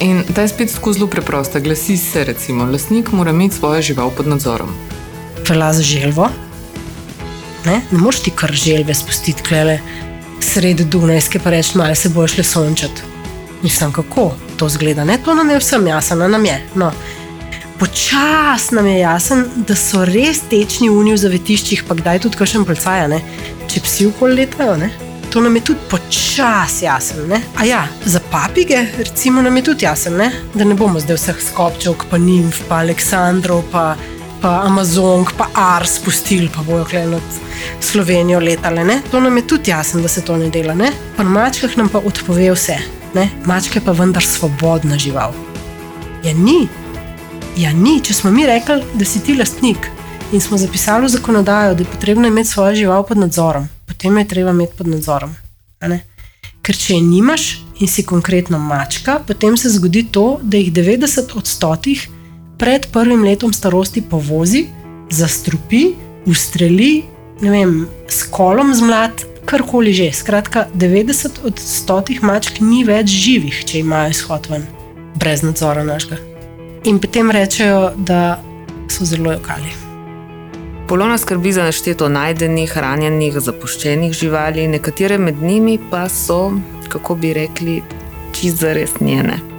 In 0.00 0.24
ta 0.34 0.42
je 0.42 0.48
spet 0.48 0.72
tako 0.74 0.92
zelo 0.92 1.06
preprosta. 1.06 1.60
Glasi 1.60 1.96
se, 1.96 2.24
recimo, 2.24 2.64
lastnik 2.64 3.12
mora 3.12 3.30
imeti 3.30 3.56
svojo 3.56 3.82
žival 3.82 4.10
pod 4.10 4.26
nadzorom. 4.26 4.68
Za 5.48 5.82
želvo. 5.82 6.28
Ne, 7.66 7.82
ne 7.90 7.98
moreš 7.98 8.20
ti 8.20 8.30
kar 8.30 8.52
želve 8.52 8.94
spustiti, 8.94 9.42
klele 9.42 9.80
sredi 10.40 10.84
Dunajske, 10.84 11.38
pa 11.38 11.50
reči, 11.50 11.78
malo 11.78 11.94
se 11.94 12.08
boš 12.08 12.38
le 12.38 12.44
sončati. 12.44 13.02
Mislim, 13.62 13.92
kako 13.92 14.34
to 14.56 14.68
zgleda. 14.68 15.04
Ne, 15.04 15.18
to 15.24 15.34
nam 15.34 15.50
je 15.50 15.58
vsem 15.58 15.86
jasno, 15.86 16.28
nam 16.28 16.44
je. 16.44 16.66
No. 16.74 16.92
Počasno 17.78 18.76
nam 18.76 18.86
je 18.86 18.98
jasno, 18.98 19.44
da 19.56 19.74
so 19.76 20.04
res 20.04 20.42
tečni 20.50 20.90
unijo 20.90 21.16
v 21.16 21.22
zavetiščih, 21.22 21.84
pa 21.88 21.94
kdaj 21.96 22.18
tudi 22.26 22.36
kakšen 22.36 22.64
polcaja, 22.68 23.06
ne? 23.08 23.22
če 23.68 23.80
psi 23.80 24.08
okoli 24.10 24.42
letajo. 24.42 24.76
Ne? 24.76 24.90
To 25.32 25.40
nam 25.40 25.56
je 25.56 25.62
tudi 25.70 25.88
počasi 25.88 26.84
jasno. 26.84 27.26
ne. 27.26 27.40
A 27.56 27.64
ja, 27.64 27.86
za 28.04 28.20
papige, 28.30 28.86
recimo, 28.98 29.42
nam 29.42 29.56
je 29.56 29.62
tudi 29.62 29.84
jasno, 29.84 30.16
ne? 30.16 30.32
da 30.54 30.64
ne 30.64 30.74
bomo 30.74 31.00
zdaj 31.00 31.16
vseh 31.16 31.42
skopčev, 31.50 31.94
pa 32.10 32.18
nimf, 32.18 32.60
pa 32.68 32.82
Aleksandrov, 32.84 33.62
pa, 33.72 33.94
pa 34.40 34.62
Amazonk, 34.64 35.32
pa 35.36 35.48
Ars 35.54 35.98
spustili, 36.00 36.48
pa 36.54 36.62
bojo 36.62 36.84
kle 36.84 37.06
nad 37.06 37.22
Slovenijo 37.80 38.40
letale. 38.40 38.84
Ne? 38.84 39.00
To 39.10 39.20
nam 39.20 39.36
je 39.36 39.46
tudi 39.46 39.70
jasno, 39.70 40.00
da 40.00 40.08
se 40.08 40.24
to 40.24 40.36
ne 40.36 40.50
dela. 40.50 40.74
Ne? 40.74 40.92
Pa 41.16 41.22
na 41.22 41.30
mačkah 41.30 41.76
nam 41.76 41.88
pa 41.88 41.98
odpove 41.98 42.50
vse. 42.52 42.78
Ne? 43.14 43.28
Mačka 43.44 43.78
je 43.78 43.84
pa 43.84 43.92
vendar 43.92 44.24
svobodna 44.24 44.98
žival. 44.98 45.34
Ja, 46.24 46.34
ni. 46.34 46.68
Ja, 47.56 47.72
ni. 47.72 48.00
Če 48.00 48.14
smo 48.14 48.30
mi 48.30 48.46
rekli, 48.46 48.82
da 48.94 49.04
si 49.04 49.20
ti 49.24 49.36
lastnik 49.36 49.90
in 50.32 50.40
smo 50.40 50.58
zapisali 50.58 51.06
v 51.06 51.08
zakonodajo, 51.16 51.74
da 51.74 51.82
je 51.82 51.90
potrebno 51.90 52.28
imeti 52.28 52.48
svojo 52.48 52.74
žival 52.74 53.02
pod 53.06 53.18
nadzorom, 53.18 53.66
potem 53.86 54.14
jo 54.14 54.18
je 54.18 54.28
treba 54.28 54.50
imeti 54.50 54.76
pod 54.78 54.86
nadzorom. 54.86 55.34
Ker 56.62 56.76
če 56.76 56.94
je 56.94 57.02
nimaš 57.02 57.46
in 57.80 57.88
si 57.88 58.04
konkretno 58.06 58.58
mačka, 58.58 59.18
potem 59.26 59.56
se 59.56 59.72
zgodi 59.74 60.04
to, 60.12 60.38
da 60.42 60.60
jih 60.60 60.72
90 60.72 61.34
odstotkih 61.34 62.06
pred 62.60 62.86
prvim 62.92 63.24
letom 63.24 63.52
starosti 63.52 64.02
povozi, 64.02 64.66
zastrupi, 65.10 65.94
ustreli, 66.26 67.04
ne 67.40 67.50
vem, 67.50 67.86
s 68.08 68.28
kolom 68.28 68.74
zmlat, 68.74 69.24
karkoli 69.48 69.92
že. 69.96 70.10
Skratka, 70.12 70.66
90 70.74 71.40
odstotkih 71.48 72.20
mačk 72.22 72.60
ni 72.60 72.84
več 72.84 73.08
živih, 73.08 73.64
če 73.64 73.80
imajo 73.80 74.12
izhod 74.12 74.50
ven, 74.52 74.68
brez 75.16 75.40
nadzora 75.40 75.86
našega. 75.88 76.20
In 76.84 77.00
potem 77.00 77.32
rečejo, 77.32 77.94
da 77.96 78.40
so 78.92 79.08
zelo 79.08 79.32
jokali. 79.32 79.72
Polona 80.88 81.16
skrbi 81.18 81.52
za 81.56 81.64
našteto 81.64 82.08
najdenih, 82.12 82.76
ranjenih, 82.76 83.40
zapuščenih 83.40 84.12
živali, 84.12 84.68
nekatere 84.68 85.16
med 85.18 85.40
njimi 85.42 85.78
pa 85.90 86.08
so, 86.12 86.50
kako 86.92 87.14
bi 87.14 87.32
rekli, 87.32 87.80
čist 88.36 88.60
zares 88.60 89.00
njene. 89.00 89.49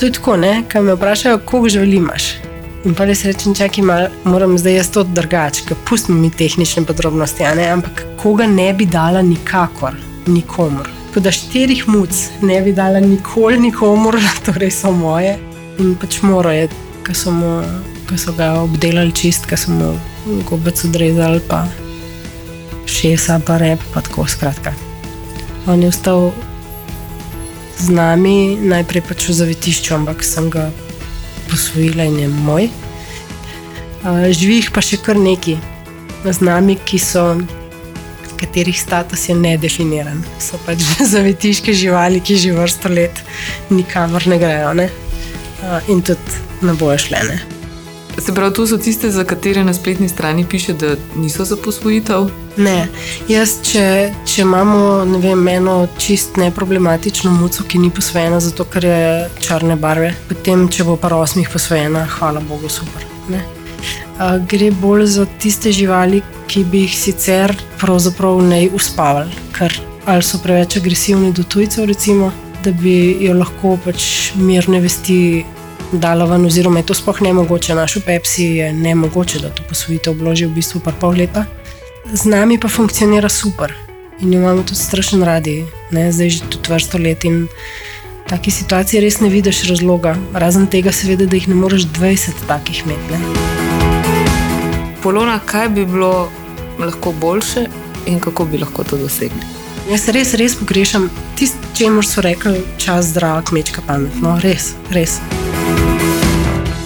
To 0.00 0.06
je 0.06 0.12
tako, 0.12 0.36
ne? 0.36 0.62
Kaj 0.68 0.82
me 0.82 0.94
vprašajo, 0.94 1.38
koliko 1.44 1.68
živali 1.68 1.96
imaš. 1.96 2.24
In 2.88 2.94
pa 2.96 3.04
res 3.04 3.20
rečem, 3.28 3.52
čakaj, 3.54 3.84
mal, 3.84 4.06
moram 4.24 4.54
zdaj 4.58 4.78
jaz 4.78 4.88
to 4.94 5.02
drugače, 5.04 5.66
ker 5.68 5.76
pustimo 5.84 6.16
mi 6.16 6.30
tehnične 6.32 6.86
podrobnosti, 6.88 7.44
ne? 7.56 7.66
ampak 7.68 8.00
koga 8.22 8.46
ne 8.48 8.72
bi 8.72 8.86
dala 8.88 9.20
nikakor, 9.22 9.98
nikomor. 10.26 10.88
Tako 11.10 11.20
da 11.20 11.32
štirih 11.36 11.84
muc 11.88 12.16
ne 12.40 12.62
bi 12.64 12.72
dala 12.72 13.00
nikoli 13.04 13.60
nikomor, 13.60 14.16
torej 14.46 14.72
so 14.72 14.92
moje. 14.96 15.36
In 15.78 15.92
pač 16.00 16.22
moro 16.24 16.48
je, 16.48 16.70
ko 17.04 17.14
so, 17.14 17.36
mu, 17.36 17.58
so 18.16 18.32
ga 18.32 18.54
obdelali 18.64 19.12
čist, 19.12 19.44
ko 19.50 19.60
so 19.60 19.76
mu 19.76 19.92
gobec 20.48 20.80
odrezali, 20.88 21.44
pa 21.44 21.66
šesa, 22.88 23.42
pa 23.44 23.60
rep, 23.60 23.84
pa 23.92 24.00
tako 24.00 24.24
skratka. 24.24 24.72
On 25.68 25.82
je 25.82 25.92
ostal 25.92 26.30
z 27.80 27.88
nami, 27.96 28.60
najprej 28.60 29.02
pač 29.08 29.28
v 29.30 29.36
zavetišču, 29.40 29.94
ampak 29.96 30.20
sem 30.26 30.50
ga 30.52 30.68
posvojila 31.48 32.04
in 32.04 32.18
je 32.20 32.28
moj. 32.28 32.68
Živi 34.04 34.60
jih 34.60 34.70
pa 34.74 34.84
še 34.84 35.00
kar 35.00 35.16
neki, 35.20 35.56
z 36.24 36.38
nami, 36.44 36.76
ki 36.76 37.00
so, 37.00 37.24
katerih 38.40 38.76
status 38.76 39.28
je 39.28 39.36
nedefiniran. 39.36 40.20
So 40.40 40.60
pač 40.66 40.84
zavetiške 41.12 41.72
živali, 41.76 42.20
ki 42.20 42.36
že 42.40 42.52
vrsto 42.56 42.92
let 42.92 43.24
nikamor 43.72 44.28
ne 44.28 44.40
grejo 44.40 44.74
ne? 44.76 44.90
In 45.92 46.04
tudi 46.04 46.44
ne 46.64 46.76
bojo 46.76 46.98
šle. 47.08 47.59
Se 48.20 48.34
pravi, 48.34 48.54
to 48.54 48.66
so 48.66 48.76
tiste, 48.78 49.10
za 49.10 49.24
katere 49.24 49.64
na 49.64 49.74
spletni 49.74 50.08
strani 50.08 50.44
piše, 50.50 50.72
da 50.72 50.96
niso 51.16 51.44
za 51.44 51.56
posvojitev. 51.56 52.26
Ne, 52.56 52.88
jaz, 53.28 53.54
če, 53.64 54.12
če 54.28 54.42
imamo 54.42 55.04
vem, 55.22 55.48
eno 55.48 55.76
čist 55.98 56.36
neproblematično 56.36 57.30
muco, 57.32 57.64
ki 57.64 57.78
ni 57.80 57.88
posvojena, 57.90 58.40
zato 58.44 58.66
ker 58.68 58.84
je 58.84 59.06
črne 59.40 59.76
barve, 59.80 60.12
potem, 60.28 60.66
če 60.68 60.84
bo 60.84 60.98
pa 61.00 61.14
osmih 61.16 61.48
posvojena, 61.48 62.04
hvala 62.18 62.42
Bogu, 62.44 62.68
super. 62.68 63.06
Ne? 63.32 63.40
A, 64.18 64.36
gre 64.38 64.68
bolj 64.70 65.06
za 65.14 65.24
tiste 65.40 65.72
živali, 65.72 66.20
ki 66.50 66.64
bi 66.68 66.84
jih 66.84 66.98
sicer 66.98 67.54
pravzaprav 67.80 68.42
ne 68.44 68.66
uspavali, 68.74 69.32
ker 69.56 69.72
ali 70.10 70.26
so 70.26 70.42
preveč 70.42 70.76
agresivni 70.76 71.32
do 71.32 71.42
tujcev, 71.42 71.86
recimo, 71.88 72.32
da 72.64 72.72
bi 72.76 73.16
jo 73.24 73.38
lahko 73.38 73.78
pač 73.84 74.34
mirne 74.36 74.82
vesti 74.84 75.46
dala 75.92 76.24
ven, 76.24 76.46
oziroma 76.46 76.78
je 76.78 76.86
to 76.86 76.94
sploh 76.94 77.20
ne 77.22 77.32
mogoče. 77.32 77.74
Našo 77.74 78.00
Pepsi 78.06 78.44
je 78.44 78.72
ne 78.72 78.94
mogoče, 78.94 79.38
da 79.38 79.50
to 79.50 79.62
posvojitev 79.68 80.14
vloži 80.18 80.46
v 80.46 80.54
bistvu 80.54 80.80
par 80.84 80.94
pol 81.00 81.16
leta. 81.18 81.44
Z 82.12 82.24
nami 82.24 82.58
pa 82.58 82.68
funkcionira 82.68 83.28
super 83.28 83.74
in 84.20 84.32
jo 84.32 84.40
imamo 84.40 84.62
tudi 84.62 84.76
strašno 84.76 85.24
radi, 85.24 85.64
ne? 85.90 86.12
zdaj 86.12 86.30
že 86.30 86.40
tudi 86.50 86.72
vrsto 86.72 86.98
let. 86.98 87.24
In 87.24 87.44
v 87.44 88.28
taki 88.28 88.50
situaciji 88.50 89.00
res 89.00 89.20
ne 89.20 89.28
vidiš 89.28 89.64
razloga, 89.68 90.16
razen 90.34 90.66
tega, 90.66 90.92
seveda, 90.92 91.26
da 91.26 91.36
jih 91.36 91.48
ne 91.48 91.54
moreš 91.54 91.88
20 91.96 92.44
takih 92.48 92.82
imeti. 92.84 93.12
Ne? 93.12 93.18
Polona, 95.02 95.40
kaj 95.46 95.68
bi 95.68 95.86
bilo 95.86 96.28
lahko 96.78 97.12
boljše 97.12 97.66
in 98.06 98.20
kako 98.20 98.44
bi 98.44 98.58
lahko 98.58 98.84
to 98.84 98.96
dosegli? 99.00 99.40
Jaz 99.90 100.08
res, 100.12 100.34
res 100.34 100.54
pogrešam 100.54 101.08
tisto, 101.36 101.58
čemu 101.74 102.02
so 102.02 102.20
rekli, 102.20 102.60
čas 102.78 103.10
zdrava, 103.14 103.42
kmečka 103.42 103.82
pamet. 103.86 104.20
No, 104.22 104.36
res, 104.44 104.74
res. 104.92 105.18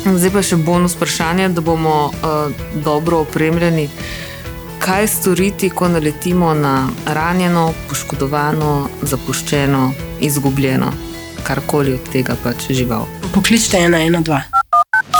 Zdaj 0.05 0.31
pa 0.35 0.43
še 0.45 0.59
bonus 0.61 0.93
vprašanje, 0.99 1.47
da 1.57 1.63
bomo 1.65 2.11
uh, 2.13 2.53
dobro 2.85 3.23
opremljeni. 3.25 3.87
Kaj 4.85 5.07
storiti, 5.09 5.71
ko 5.73 5.89
naletimo 5.89 6.51
na 6.55 6.91
ranjeno, 7.09 7.71
poškodovano, 7.89 8.73
zapuščeno, 9.01 9.87
izgubljeno, 10.21 10.91
karkoli 11.47 11.97
od 11.97 12.11
tega 12.13 12.37
pač 12.43 12.69
žival? 12.69 13.09
Pokličite 13.33 13.81
112. 13.81 14.61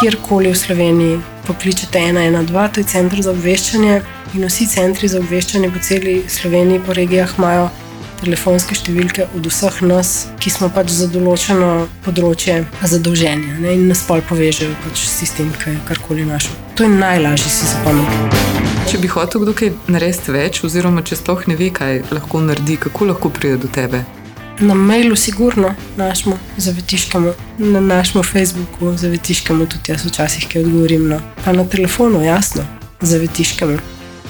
Kjerkoli 0.01 0.53
v 0.53 0.59
Sloveniji 0.59 1.17
pokličete 1.47 2.05
112, 2.13 2.75
to 2.75 2.85
je 2.85 2.91
center 2.93 3.25
za 3.25 3.33
obveščanje. 3.33 4.03
In 4.35 4.45
vsi 4.45 4.69
centri 4.69 5.09
za 5.09 5.23
obveščanje 5.25 5.73
po 5.73 5.81
celi 5.81 6.19
Sloveniji, 6.29 6.85
po 6.85 6.93
regijah, 6.93 7.33
imajo 7.39 7.71
telefonske 8.25 8.77
številke 8.79 9.29
od 9.37 9.47
vseh 9.51 9.81
nas, 9.87 10.15
ki 10.41 10.53
smo 10.53 10.71
pač 10.73 10.93
za 10.97 11.09
določeno 11.13 11.87
področje 12.07 12.63
zadolženi 12.83 13.61
ne, 13.61 13.75
in 13.77 13.87
nas 13.91 14.05
pol 14.09 14.25
povežejo 14.29 14.75
pač 14.87 15.05
s 15.05 15.21
tistim, 15.23 15.53
ki 15.61 15.77
je 15.77 15.85
karkoli 15.89 16.27
našel. 16.29 16.57
To 16.79 16.89
je 16.89 16.93
najlažje 16.93 17.53
si 17.53 17.71
zapomniti. 17.71 18.63
Če 18.91 19.01
bi 19.01 19.09
hotel 19.09 19.45
kdo 19.45 19.55
kaj 19.57 19.73
narediti 19.91 20.35
več, 20.35 20.61
oziroma 20.67 21.05
če 21.07 21.17
sploh 21.21 21.47
ne 21.51 21.57
ve, 21.61 21.71
kaj 21.75 22.03
lahko 22.13 22.43
naredi, 22.45 22.77
kako 22.83 23.09
lahko 23.13 23.31
pride 23.33 23.63
do 23.65 23.71
tebe? 23.73 24.03
Na 24.61 24.77
mailu, 24.79 25.17
sigurno, 25.19 25.73
našemu 25.97 26.37
zavetiškemu, 26.63 27.33
na 27.75 27.81
našemu 27.81 28.23
Facebooku, 28.23 28.93
zavetiškemu, 29.01 29.67
tudi 29.67 29.91
jaz 29.91 30.05
včasih 30.07 30.47
kaj 30.53 30.63
odgovorim. 30.63 31.09
No. 31.11 31.19
Pa 31.45 31.57
na 31.57 31.65
telefonu, 31.67 32.23
jasno, 32.23 32.63
zavetiškemu. 33.01 33.81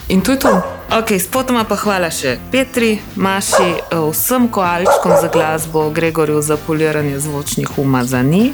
In 0.09 0.21
to 0.21 0.33
je 0.33 0.39
to. 0.39 0.63
Ok, 0.99 1.17
spotoma 1.19 1.65
pa 1.65 1.77
hvala 1.81 2.11
še 2.13 2.37
Petri, 2.53 2.99
Maši, 3.17 3.81
eh, 3.81 3.97
vsem 4.11 4.49
koaličkom 4.53 5.17
za 5.21 5.29
glasbo, 5.33 5.91
Gregorju 5.91 6.43
za 6.43 6.57
poliranje 6.57 7.19
zvočnih 7.19 7.79
umazani. 7.79 8.53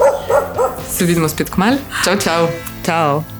Se 0.91 1.05
vidimo 1.05 1.29
spet 1.29 1.51
k 1.51 1.57
malu. 1.57 1.79
Čau, 2.05 2.17
čau. 2.17 2.49
Ciao. 2.85 3.40